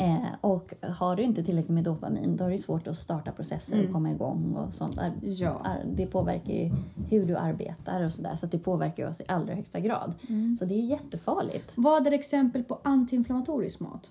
[0.00, 3.74] Eh, och har du inte tillräckligt med dopamin då är det svårt att starta processer
[3.74, 3.86] Mm.
[3.86, 4.98] och komma igång och sånt.
[5.22, 5.60] Ja.
[5.92, 6.70] Det påverkar ju
[7.10, 10.14] hur du arbetar och sådär så det påverkar oss i allra högsta grad.
[10.28, 10.56] Mm.
[10.56, 11.72] Så det är jättefarligt.
[11.76, 14.10] Vad är exempel på antiinflammatorisk mat?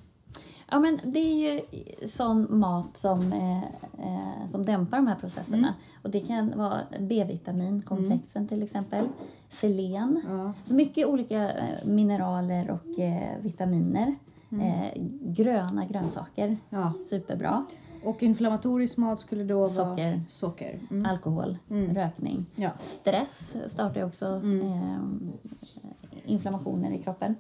[0.72, 1.62] Ja, men det är ju
[2.08, 3.64] sån mat som, eh,
[4.08, 5.58] eh, som dämpar de här processerna.
[5.68, 5.74] Mm.
[6.04, 9.06] Och det kan vara B-vitaminkomplexen till exempel,
[9.50, 10.22] selen.
[10.28, 10.54] Ja.
[10.66, 14.16] Så mycket olika eh, mineraler och eh, vitaminer.
[14.52, 14.66] Mm.
[14.68, 14.92] Eh,
[15.22, 16.94] gröna grönsaker, ja.
[17.10, 17.66] superbra.
[18.04, 20.22] Och inflammatorisk mat skulle då vara Socker.
[20.30, 20.80] socker.
[20.92, 21.06] Mm.
[21.06, 21.96] Alkohol, Mm.
[21.96, 22.46] rökning.
[22.56, 22.70] Ja.
[22.80, 24.62] Stress startar ju också Mm.
[24.62, 25.00] eh,
[26.26, 27.36] inflammationer i kroppen.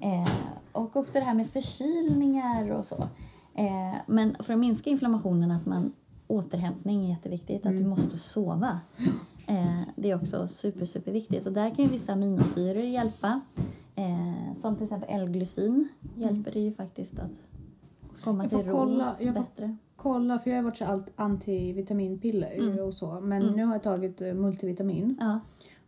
[0.00, 0.30] Eh,
[0.72, 3.08] och också det här med förkylningar och så.
[3.54, 5.92] Eh, men för att minska inflammationen, att man
[6.28, 7.66] återhämtning är jätteviktigt.
[7.66, 7.90] Att du Mm.
[7.90, 8.80] måste sova.
[9.46, 11.46] Eh, det är också super, superviktigt.
[11.46, 13.40] Och där kan ju vissa aminosyror hjälpa.
[13.94, 17.30] Eh, som till exempel L-glycin hjälper det ju faktiskt att
[18.24, 19.76] komma till får ro kolla, jag får- bättre.
[19.96, 22.78] Kolla, för jag har varit så allt antivitaminpiller Mm.
[22.84, 23.20] och så.
[23.20, 23.54] Men Mm.
[23.54, 25.40] nu har jag tagit eh, multivitamin Ja.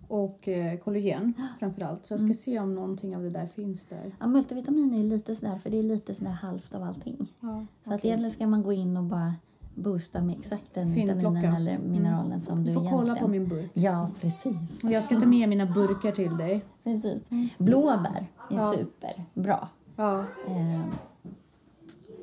[0.08, 2.06] och eh, kollagen framförallt.
[2.06, 2.34] Så jag ska Mm.
[2.34, 4.12] se om någonting av det där finns där.
[4.20, 7.32] ja, multivitamin är ju lite sådär, för det är lite sådär halvt av allting.
[7.40, 8.08] Ja, Så att okej.
[8.10, 9.34] egentligen ska man gå in och bara
[9.74, 13.06] boosta med exakt den vitaminen eller mineralen som Du du får egentligen...
[13.06, 13.70] kolla på min burk.
[13.74, 14.84] Ja, precis.
[14.84, 16.64] Och jag ska ta med mina burkar till dig.
[16.84, 17.22] precis.
[17.58, 18.74] Blåbär är Ja.
[18.76, 19.68] superbra.
[19.96, 20.18] Ja.
[20.48, 20.80] Eh,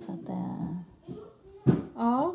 [0.05, 0.75] så att, eh,
[1.95, 2.33] ja.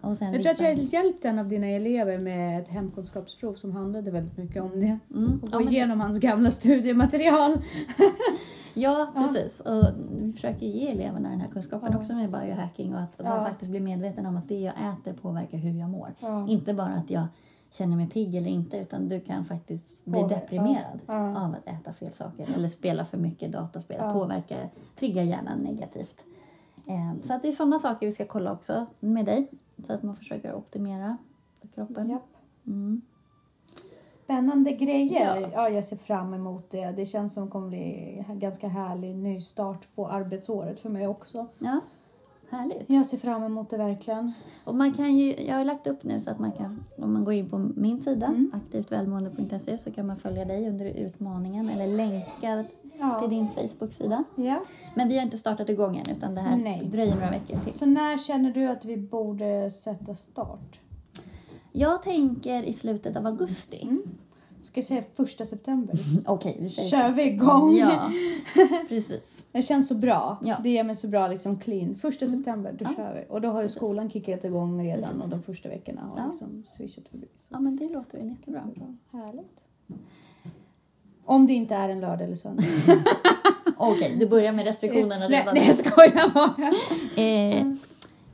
[0.00, 4.36] Jag tror att jag hjälpt en av dina elever med ett hemkunskapsprov som handlade väldigt
[4.38, 4.98] mycket om det.
[5.14, 7.58] Mm, Och ja, gå men- igenom hans gamla studiematerial.
[8.74, 9.60] Ja, precis.
[9.60, 9.84] Och
[10.20, 11.98] vi försöker ge eleverna den här kunskapen Ja.
[11.98, 13.24] också med biohacking och att Ja.
[13.36, 16.14] de faktiskt blir medvetna om att det jag äter påverkar hur jag mår.
[16.20, 16.48] Ja.
[16.48, 17.26] Inte bara att jag
[17.70, 21.14] känner mig pigg eller inte utan du kan faktiskt bli Påver- deprimerad Ja.
[21.30, 21.44] Ja.
[21.44, 23.96] av att äta fel saker eller spela för mycket dataspel.
[24.00, 24.12] Ja.
[24.12, 24.56] Påverka,
[24.96, 26.24] trigga hjärnan negativt.
[26.86, 29.48] Eh, så att det är sådana saker vi ska kolla också med dig.
[29.86, 31.16] Så att man försöker optimera
[31.74, 32.18] kroppen.
[32.66, 33.00] Mm.
[34.24, 35.40] Spännande grejer.
[35.40, 35.48] Ja.
[35.54, 35.68] Ja.
[35.68, 36.86] jag ser fram emot det.
[36.96, 41.46] Det känns som det kommer bli en ganska härlig nystart på arbetsåret för mig också.
[41.58, 41.80] Ja,
[42.50, 42.84] härligt.
[42.90, 44.32] Jag ser fram emot det verkligen.
[44.64, 47.24] Och man kan ju, jag har lagt upp nu så att man kan, om man
[47.24, 48.50] går in på min sida, Mm.
[48.54, 52.64] aktivtvälmående.se, så kan man följa dig under utmaningen eller länka
[53.00, 53.18] Ja.
[53.20, 54.24] till din Facebook-sida.
[54.36, 54.62] ja.
[54.94, 56.84] Men vi har inte startat igång än utan det här Nej.
[56.92, 57.72] dröjer några veckor till.
[57.74, 60.80] Så när känner du att vi borde sätta start?
[61.76, 63.82] Jag tänker i slutet av augusti.
[63.82, 64.02] Mm.
[64.62, 65.96] Ska jag säga första september?
[66.26, 67.76] Okej, vi säger Kör vi igång?
[67.76, 68.12] Ja,
[68.88, 69.44] precis.
[69.52, 70.38] Det känns så bra.
[70.44, 70.56] Ja.
[70.62, 71.94] Det ger mig så bra liksom clean.
[71.96, 72.90] Första september, då Ja.
[72.96, 73.24] kör vi.
[73.34, 73.76] Och då har ju Precis.
[73.76, 75.24] skolan kickat igång redan Precis.
[75.24, 76.28] och de första veckorna har Ja.
[76.30, 77.26] liksom swishat förbi.
[77.48, 78.62] Ja, men det låter väl jättebra.
[79.12, 79.60] Härligt.
[81.24, 82.64] Om det inte är en lördag eller söndag.
[83.76, 85.54] Okej, du börjar med restriktionerna nej, redan.
[85.54, 86.72] nej, jag skojar bara.
[87.24, 87.66] Eh,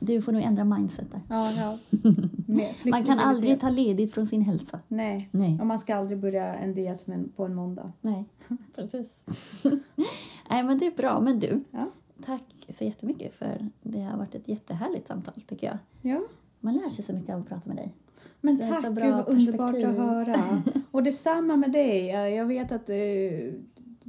[0.03, 1.21] du får nog ändra mindset där.
[1.29, 1.77] Ja, ja.
[2.89, 4.79] Man kan aldrig ta ledigt från sin hälsa.
[4.87, 5.29] Nej.
[5.31, 5.57] Nej.
[5.61, 7.91] Och man ska aldrig börja en diet på en måndag.
[8.01, 8.25] Nej,
[8.75, 9.15] precis.
[10.49, 11.19] Nej, men det är bra.
[11.21, 11.87] Men du, Ja.
[12.25, 15.77] tack så jättemycket för det har varit ett jättehärligt samtal tycker jag.
[16.13, 16.21] Ja.
[16.59, 17.93] Man lär sig så mycket av att prata med dig.
[18.41, 20.35] Men är tack, gud vad underbart att höra.
[20.91, 22.05] Och detsamma med dig.
[22.35, 22.95] Jag vet att eh,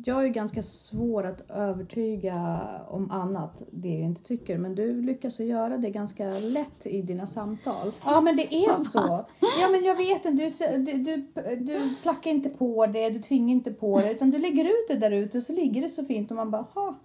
[0.05, 4.59] jag är ganska svår att övertyga om annat, det jag inte tycker.
[4.59, 7.93] Men du lyckas göra det ganska lätt i dina samtal.
[8.05, 8.99] Ja, men det är så.
[9.61, 10.51] Ja, men jag vet inte.
[10.79, 14.13] Du, du, du, du plackar inte på det, du tvingar inte på det.
[14.13, 16.51] Utan du lägger ut det där ute och så ligger det så fint och man
[16.51, 16.99] bara, ha,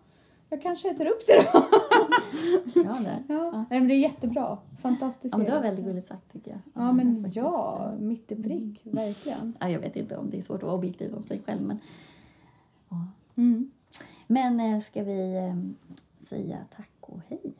[0.50, 1.60] jag kanske äter upp det då.
[2.84, 3.24] Bra där.
[3.28, 4.58] Ja, Nej, men det är jättebra.
[4.82, 5.34] Fantastiskt.
[5.34, 6.60] Ja, men det var väldigt gulligt sagt tycker jag.
[6.74, 7.36] Ja, men faktiskt.
[7.36, 9.58] ja, mitt i prick, verkligen.
[9.60, 11.62] Ja, jag vet inte om det är svårt att vara objektiv om sig själv.
[11.62, 11.88] Men, ja.
[13.38, 13.72] Mm.
[14.28, 15.56] men eh, ska vi eh,
[16.28, 17.54] säga tack och hej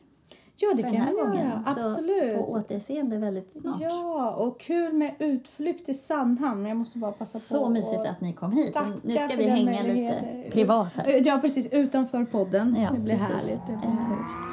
[0.60, 1.62] Ja, det kan vi göra.
[1.64, 2.36] Så Absolut.
[2.36, 3.80] på återseende väldigt snart.
[3.80, 6.66] Ja, och kul med utflykt till Sandhamn.
[6.66, 7.38] Jag måste bara passa på.
[7.38, 8.76] Så mysigt att ni kom hit.
[9.02, 11.26] Nu ska vi hänga lite privat här.
[11.26, 11.72] Ja, precis.
[11.72, 12.76] Utanför podden.
[12.80, 13.36] Ja, det blir precis.
[13.36, 13.66] härligt.
[13.66, 14.47] Det blir Eh, härligt.